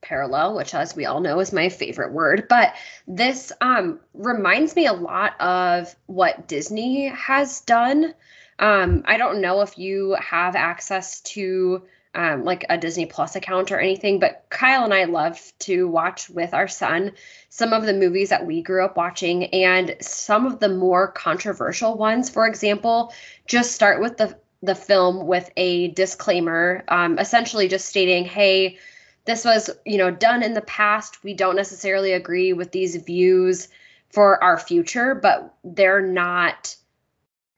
parallel, 0.01 0.55
which 0.55 0.75
as 0.75 0.95
we 0.95 1.07
all 1.07 1.21
know 1.21 1.41
is 1.41 1.53
my 1.53 1.69
favorite 1.69 2.13
word, 2.13 2.47
but 2.49 2.75
this 3.07 3.53
um, 3.61 4.01
reminds 4.13 4.77
me 4.77 4.87
a 4.87 4.93
lot 4.93 5.41
of 5.41 5.95
what 6.07 6.47
Disney 6.47 7.09
has 7.09 7.61
done. 7.63 8.15
Um, 8.59 9.03
I 9.07 9.17
don't 9.17 9.41
know 9.41 9.63
if 9.63 9.79
you 9.79 10.17
have 10.21 10.55
access 10.55 11.21
to 11.23 11.83
um, 12.15 12.45
like 12.45 12.65
a 12.69 12.79
Disney 12.79 13.07
Plus 13.07 13.35
account 13.35 13.73
or 13.73 13.81
anything, 13.81 14.21
but 14.21 14.47
Kyle 14.49 14.85
and 14.85 14.95
I 14.95 15.05
love 15.05 15.41
to 15.61 15.89
watch 15.89 16.31
with 16.31 16.55
our 16.55 16.69
son 16.69 17.13
some 17.49 17.73
of 17.73 17.85
the 17.85 17.93
movies 17.93 18.29
that 18.29 18.47
we 18.47 18.63
grew 18.63 18.85
up 18.85 18.97
watching 18.97 19.47
and 19.47 19.97
some 20.01 20.47
of 20.47 20.61
the 20.61 20.69
more 20.69 21.09
controversial 21.09 21.97
ones. 21.97 22.31
For 22.31 22.47
example, 22.47 23.13
just 23.47 23.73
start 23.73 24.01
with 24.01 24.17
the 24.17 24.39
the 24.64 24.74
film 24.74 25.27
with 25.27 25.50
a 25.57 25.88
disclaimer, 25.88 26.85
um, 26.88 27.18
essentially 27.18 27.68
just 27.68 27.87
stating, 27.87 28.24
"Hey, 28.24 28.79
this 29.24 29.44
was 29.44 29.70
you 29.85 29.98
know 29.98 30.11
done 30.11 30.42
in 30.42 30.55
the 30.55 30.62
past. 30.62 31.24
We 31.24 31.35
don't 31.35 31.57
necessarily 31.57 32.12
agree 32.12 32.53
with 32.53 32.72
these 32.72 32.96
views 32.96 33.68
for 34.11 34.42
our 34.42 34.59
future, 34.59 35.14
but 35.14 35.55
they're 35.64 36.03
not." 36.03 36.77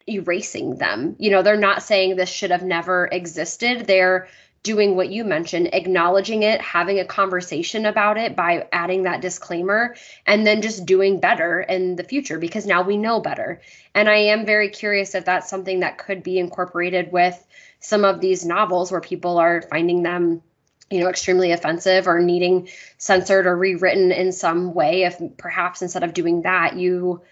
erasing 0.08 0.76
them. 0.76 1.16
You 1.18 1.32
know, 1.32 1.42
they're 1.42 1.56
not 1.56 1.82
saying 1.82 2.14
this 2.14 2.28
should 2.28 2.52
have 2.52 2.62
never 2.62 3.08
existed. 3.10 3.88
They're 3.88 4.28
doing 4.66 4.96
what 4.96 5.10
you 5.10 5.24
mentioned, 5.24 5.70
acknowledging 5.72 6.42
it, 6.42 6.60
having 6.60 6.98
a 6.98 7.04
conversation 7.04 7.86
about 7.86 8.18
it 8.18 8.34
by 8.34 8.66
adding 8.72 9.04
that 9.04 9.20
disclaimer, 9.20 9.94
and 10.26 10.44
then 10.44 10.60
just 10.60 10.84
doing 10.84 11.20
better 11.20 11.60
in 11.60 11.94
the 11.94 12.02
future 12.02 12.38
because 12.38 12.66
now 12.66 12.82
we 12.82 12.96
know 12.96 13.20
better. 13.20 13.60
And 13.94 14.08
I 14.08 14.16
am 14.16 14.44
very 14.44 14.70
curious 14.70 15.14
if 15.14 15.24
that's 15.24 15.48
something 15.48 15.80
that 15.80 15.98
could 15.98 16.24
be 16.24 16.40
incorporated 16.40 17.12
with 17.12 17.40
some 17.78 18.04
of 18.04 18.20
these 18.20 18.44
novels 18.44 18.90
where 18.90 19.00
people 19.00 19.38
are 19.38 19.62
finding 19.62 20.02
them 20.02 20.42
you 20.90 21.00
know 21.00 21.08
extremely 21.08 21.52
offensive 21.52 22.08
or 22.08 22.20
needing 22.20 22.68
censored 22.98 23.46
or 23.46 23.56
rewritten 23.56 24.12
in 24.12 24.32
some 24.32 24.74
way 24.74 25.02
if 25.02 25.20
perhaps 25.36 25.82
instead 25.82 26.04
of 26.04 26.14
doing 26.14 26.42
that 26.42 26.76
you 26.76 27.22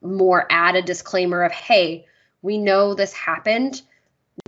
more 0.00 0.46
add 0.50 0.76
a 0.76 0.82
disclaimer 0.82 1.42
of 1.42 1.52
hey 1.52 2.06
we 2.40 2.56
know 2.58 2.94
this 2.94 3.12
happened 3.12 3.82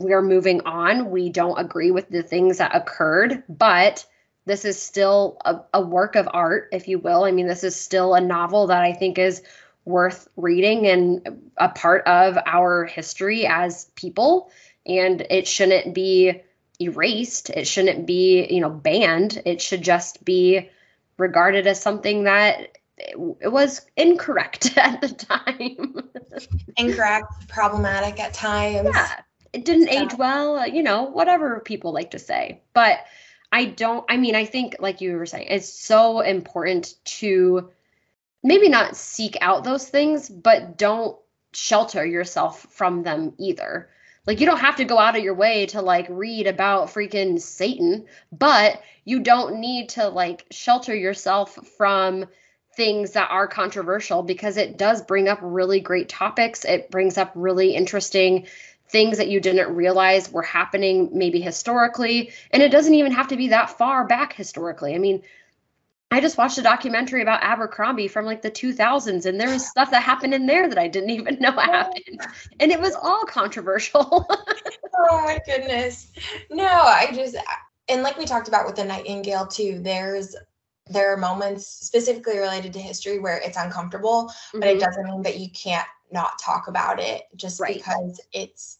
we 0.00 0.12
are 0.12 0.22
moving 0.22 0.62
on. 0.62 1.10
We 1.10 1.28
don't 1.28 1.58
agree 1.58 1.90
with 1.90 2.08
the 2.08 2.22
things 2.22 2.58
that 2.58 2.74
occurred, 2.74 3.42
but 3.48 4.04
this 4.46 4.64
is 4.64 4.80
still 4.80 5.38
a, 5.44 5.60
a, 5.72 5.80
work 5.80 6.16
of 6.16 6.28
art, 6.32 6.68
if 6.72 6.88
you 6.88 6.98
will. 6.98 7.24
I 7.24 7.30
mean, 7.30 7.46
this 7.46 7.64
is 7.64 7.76
still 7.76 8.14
a 8.14 8.20
novel 8.20 8.66
that 8.66 8.82
I 8.82 8.92
think 8.92 9.18
is 9.18 9.42
worth 9.84 10.28
reading 10.36 10.86
and 10.86 11.50
a 11.56 11.68
part 11.68 12.06
of 12.06 12.38
our 12.46 12.84
history 12.84 13.46
as 13.46 13.86
people. 13.94 14.50
And 14.86 15.26
it 15.30 15.48
shouldn't 15.48 15.94
be 15.94 16.42
erased. 16.80 17.50
It 17.50 17.66
shouldn't 17.66 18.06
be, 18.06 18.46
you 18.50 18.60
know, 18.60 18.70
banned. 18.70 19.40
It 19.46 19.62
should 19.62 19.82
just 19.82 20.24
be 20.24 20.68
regarded 21.16 21.66
as 21.66 21.80
something 21.80 22.24
that 22.24 22.78
it 22.96 23.52
was 23.52 23.82
incorrect 23.96 24.72
at 24.76 25.00
the 25.00 25.08
time. 25.08 26.10
incorrect, 26.76 27.48
problematic 27.48 28.20
at 28.20 28.34
times. 28.34 28.90
Yeah 28.92 29.20
it 29.54 29.64
didn't 29.64 29.88
age 29.88 30.14
well, 30.18 30.58
uh, 30.58 30.66
you 30.66 30.82
know, 30.82 31.04
whatever 31.04 31.60
people 31.60 31.92
like 31.92 32.10
to 32.10 32.18
say. 32.18 32.60
But 32.72 32.98
I 33.52 33.66
don't, 33.66 34.04
I 34.08 34.16
mean, 34.16 34.34
I 34.34 34.44
think, 34.44 34.76
like 34.80 35.00
you 35.00 35.16
were 35.16 35.26
saying, 35.26 35.46
it's 35.48 35.72
so 35.72 36.20
important 36.20 36.94
to 37.20 37.70
maybe 38.42 38.68
not 38.68 38.96
seek 38.96 39.36
out 39.40 39.62
those 39.62 39.88
things, 39.88 40.28
but 40.28 40.76
don't 40.76 41.16
shelter 41.52 42.04
yourself 42.04 42.66
from 42.70 43.04
them 43.04 43.32
either. 43.38 43.88
Like, 44.26 44.40
you 44.40 44.46
don't 44.46 44.58
have 44.58 44.76
to 44.76 44.84
go 44.84 44.98
out 44.98 45.16
of 45.16 45.22
your 45.22 45.34
way 45.34 45.66
to 45.66 45.82
like 45.82 46.06
read 46.10 46.48
about 46.48 46.88
freaking 46.88 47.40
Satan, 47.40 48.06
but 48.32 48.82
you 49.04 49.20
don't 49.20 49.60
need 49.60 49.90
to 49.90 50.08
like 50.08 50.46
shelter 50.50 50.94
yourself 50.94 51.54
from 51.76 52.26
things 52.76 53.12
that 53.12 53.30
are 53.30 53.46
controversial 53.46 54.24
because 54.24 54.56
it 54.56 54.76
does 54.76 55.02
bring 55.02 55.28
up 55.28 55.38
really 55.42 55.78
great 55.78 56.08
topics. 56.08 56.64
It 56.64 56.90
brings 56.90 57.16
up 57.18 57.30
really 57.36 57.76
interesting 57.76 58.46
things 58.94 59.18
that 59.18 59.26
you 59.26 59.40
didn't 59.40 59.74
realize 59.74 60.30
were 60.30 60.40
happening 60.40 61.10
maybe 61.12 61.40
historically 61.40 62.30
and 62.52 62.62
it 62.62 62.70
doesn't 62.70 62.94
even 62.94 63.10
have 63.10 63.26
to 63.26 63.36
be 63.36 63.48
that 63.48 63.68
far 63.76 64.06
back 64.06 64.32
historically 64.32 64.94
i 64.94 64.98
mean 64.98 65.20
i 66.12 66.20
just 66.20 66.38
watched 66.38 66.58
a 66.58 66.62
documentary 66.62 67.20
about 67.20 67.42
abercrombie 67.42 68.06
from 68.06 68.24
like 68.24 68.40
the 68.40 68.50
2000s 68.52 69.26
and 69.26 69.40
there 69.40 69.50
was 69.50 69.66
stuff 69.66 69.90
that 69.90 70.00
happened 70.00 70.32
in 70.32 70.46
there 70.46 70.68
that 70.68 70.78
i 70.78 70.86
didn't 70.86 71.10
even 71.18 71.36
know 71.40 71.50
happened 71.50 72.20
and 72.60 72.70
it 72.70 72.80
was 72.80 72.94
all 72.94 73.24
controversial 73.24 74.28
oh 74.30 75.22
my 75.24 75.40
goodness 75.44 76.12
no 76.52 76.64
i 76.64 77.10
just 77.12 77.36
and 77.88 78.04
like 78.04 78.16
we 78.16 78.24
talked 78.24 78.46
about 78.46 78.64
with 78.64 78.76
the 78.76 78.84
nightingale 78.84 79.44
too 79.44 79.80
there's 79.82 80.36
there 80.88 81.12
are 81.12 81.16
moments 81.16 81.66
specifically 81.66 82.38
related 82.38 82.72
to 82.72 82.78
history 82.78 83.18
where 83.18 83.38
it's 83.38 83.56
uncomfortable 83.56 84.26
mm-hmm. 84.28 84.60
but 84.60 84.68
it 84.68 84.78
mm-hmm. 84.78 84.84
doesn't 84.84 85.04
mean 85.04 85.22
that 85.22 85.40
you 85.40 85.48
can't 85.50 85.88
not 86.12 86.38
talk 86.38 86.68
about 86.68 87.00
it 87.00 87.22
just 87.34 87.58
right. 87.58 87.74
because 87.74 88.20
it's 88.32 88.78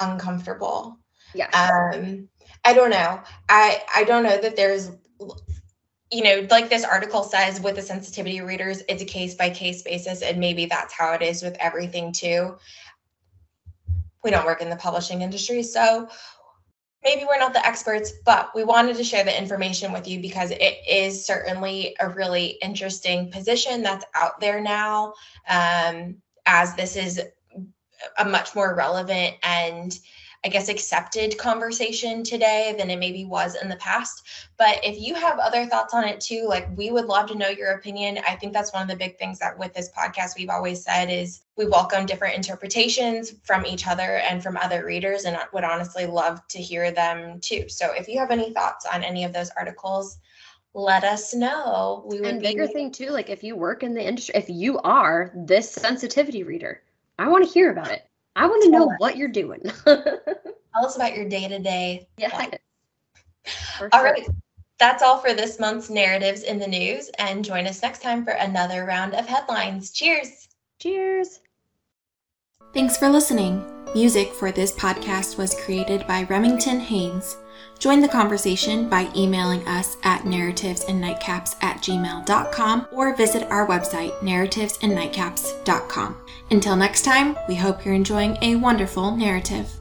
uncomfortable. 0.00 0.98
Yeah. 1.34 1.48
Um, 1.50 2.28
I 2.64 2.72
don't 2.72 2.90
know. 2.90 3.20
I 3.48 3.82
I 3.94 4.04
don't 4.04 4.22
know 4.22 4.40
that 4.40 4.56
there's 4.56 4.90
you 6.10 6.22
know, 6.22 6.46
like 6.50 6.70
this 6.70 6.84
article 6.84 7.22
says 7.22 7.60
with 7.60 7.76
the 7.76 7.82
sensitivity 7.82 8.40
readers, 8.40 8.82
it's 8.88 9.02
a 9.02 9.06
case 9.06 9.34
by 9.34 9.50
case 9.50 9.82
basis, 9.82 10.22
and 10.22 10.38
maybe 10.38 10.66
that's 10.66 10.94
how 10.94 11.12
it 11.12 11.22
is 11.22 11.42
with 11.42 11.56
everything 11.60 12.12
too. 12.12 12.56
We 14.24 14.30
don't 14.30 14.46
work 14.46 14.62
in 14.62 14.70
the 14.70 14.76
publishing 14.76 15.20
industry, 15.20 15.62
so 15.62 16.08
maybe 17.04 17.24
we're 17.24 17.38
not 17.38 17.52
the 17.52 17.64
experts, 17.64 18.12
but 18.24 18.50
we 18.54 18.64
wanted 18.64 18.96
to 18.96 19.04
share 19.04 19.22
the 19.22 19.38
information 19.38 19.92
with 19.92 20.08
you 20.08 20.20
because 20.20 20.50
it 20.50 20.78
is 20.88 21.26
certainly 21.26 21.94
a 22.00 22.08
really 22.08 22.58
interesting 22.62 23.30
position 23.30 23.82
that's 23.82 24.04
out 24.14 24.40
there 24.40 24.60
now, 24.60 25.12
um, 25.48 26.16
as 26.46 26.74
this 26.74 26.96
is 26.96 27.20
a 28.18 28.24
much 28.24 28.54
more 28.54 28.74
relevant 28.74 29.36
and 29.42 29.98
I 30.44 30.48
guess, 30.48 30.68
accepted 30.68 31.36
conversation 31.36 32.22
today 32.22 32.74
than 32.78 32.90
it 32.90 32.98
maybe 33.00 33.24
was 33.24 33.56
in 33.60 33.68
the 33.68 33.76
past. 33.76 34.22
But 34.56 34.78
if 34.84 35.00
you 35.00 35.14
have 35.16 35.40
other 35.40 35.66
thoughts 35.66 35.94
on 35.94 36.04
it 36.04 36.20
too, 36.20 36.46
like 36.48 36.68
we 36.76 36.92
would 36.92 37.06
love 37.06 37.28
to 37.28 37.34
know 37.34 37.48
your 37.48 37.72
opinion. 37.72 38.20
I 38.26 38.36
think 38.36 38.52
that's 38.52 38.72
one 38.72 38.82
of 38.82 38.88
the 38.88 38.94
big 38.94 39.18
things 39.18 39.40
that 39.40 39.58
with 39.58 39.74
this 39.74 39.90
podcast 39.90 40.38
we've 40.38 40.48
always 40.48 40.84
said 40.84 41.10
is 41.10 41.42
we 41.56 41.66
welcome 41.66 42.06
different 42.06 42.36
interpretations 42.36 43.34
from 43.42 43.66
each 43.66 43.88
other 43.88 44.18
and 44.18 44.40
from 44.40 44.56
other 44.56 44.84
readers 44.84 45.24
and 45.24 45.36
would 45.52 45.64
honestly 45.64 46.06
love 46.06 46.46
to 46.48 46.58
hear 46.58 46.92
them 46.92 47.40
too. 47.40 47.68
So 47.68 47.92
if 47.92 48.06
you 48.06 48.20
have 48.20 48.30
any 48.30 48.52
thoughts 48.52 48.86
on 48.86 49.02
any 49.02 49.24
of 49.24 49.32
those 49.32 49.50
articles, 49.56 50.18
let 50.72 51.02
us 51.02 51.34
know. 51.34 52.04
We 52.06 52.20
would 52.20 52.28
and 52.28 52.40
bigger 52.40 52.68
be- 52.68 52.72
thing 52.72 52.92
too, 52.92 53.10
like 53.10 53.28
if 53.28 53.42
you 53.42 53.56
work 53.56 53.82
in 53.82 53.94
the 53.94 54.06
industry, 54.06 54.36
if 54.36 54.48
you 54.48 54.78
are 54.78 55.32
this 55.34 55.68
sensitivity 55.68 56.44
reader, 56.44 56.80
I 57.18 57.28
want 57.28 57.46
to 57.46 57.52
hear 57.52 57.70
about 57.72 57.90
it. 57.90 58.06
I 58.36 58.46
want 58.46 58.62
to 58.64 58.70
know 58.70 58.92
what 58.98 59.16
you're 59.16 59.28
doing. 59.28 59.60
Tell 59.84 60.86
us 60.86 60.96
about 60.96 61.16
your 61.16 61.28
day 61.28 61.48
to 61.48 61.58
day. 61.58 62.06
Yeah. 62.16 62.50
All 63.92 64.04
right. 64.04 64.28
That's 64.78 65.02
all 65.02 65.18
for 65.18 65.34
this 65.34 65.58
month's 65.58 65.90
Narratives 65.90 66.44
in 66.44 66.58
the 66.58 66.66
News. 66.66 67.10
And 67.18 67.44
join 67.44 67.66
us 67.66 67.82
next 67.82 68.00
time 68.00 68.24
for 68.24 68.30
another 68.30 68.84
round 68.84 69.14
of 69.14 69.26
headlines. 69.26 69.90
Cheers. 69.90 70.48
Cheers. 70.78 71.40
Thanks 72.72 72.96
for 72.96 73.08
listening. 73.08 73.64
Music 73.94 74.32
for 74.32 74.52
this 74.52 74.70
podcast 74.70 75.36
was 75.36 75.60
created 75.64 76.06
by 76.06 76.24
Remington 76.24 76.78
Haynes. 76.78 77.36
Join 77.78 78.00
the 78.00 78.08
conversation 78.08 78.88
by 78.88 79.08
emailing 79.14 79.66
us 79.68 79.96
at 80.02 80.22
narrativesandnightcaps 80.22 81.56
at 81.62 81.78
gmail.com 81.78 82.88
or 82.90 83.14
visit 83.16 83.44
our 83.50 83.66
website, 83.66 84.18
narrativesandnightcaps.com. 84.18 86.16
Until 86.50 86.76
next 86.76 87.02
time, 87.02 87.36
we 87.48 87.54
hope 87.54 87.84
you're 87.84 87.94
enjoying 87.94 88.36
a 88.42 88.56
wonderful 88.56 89.14
narrative. 89.14 89.77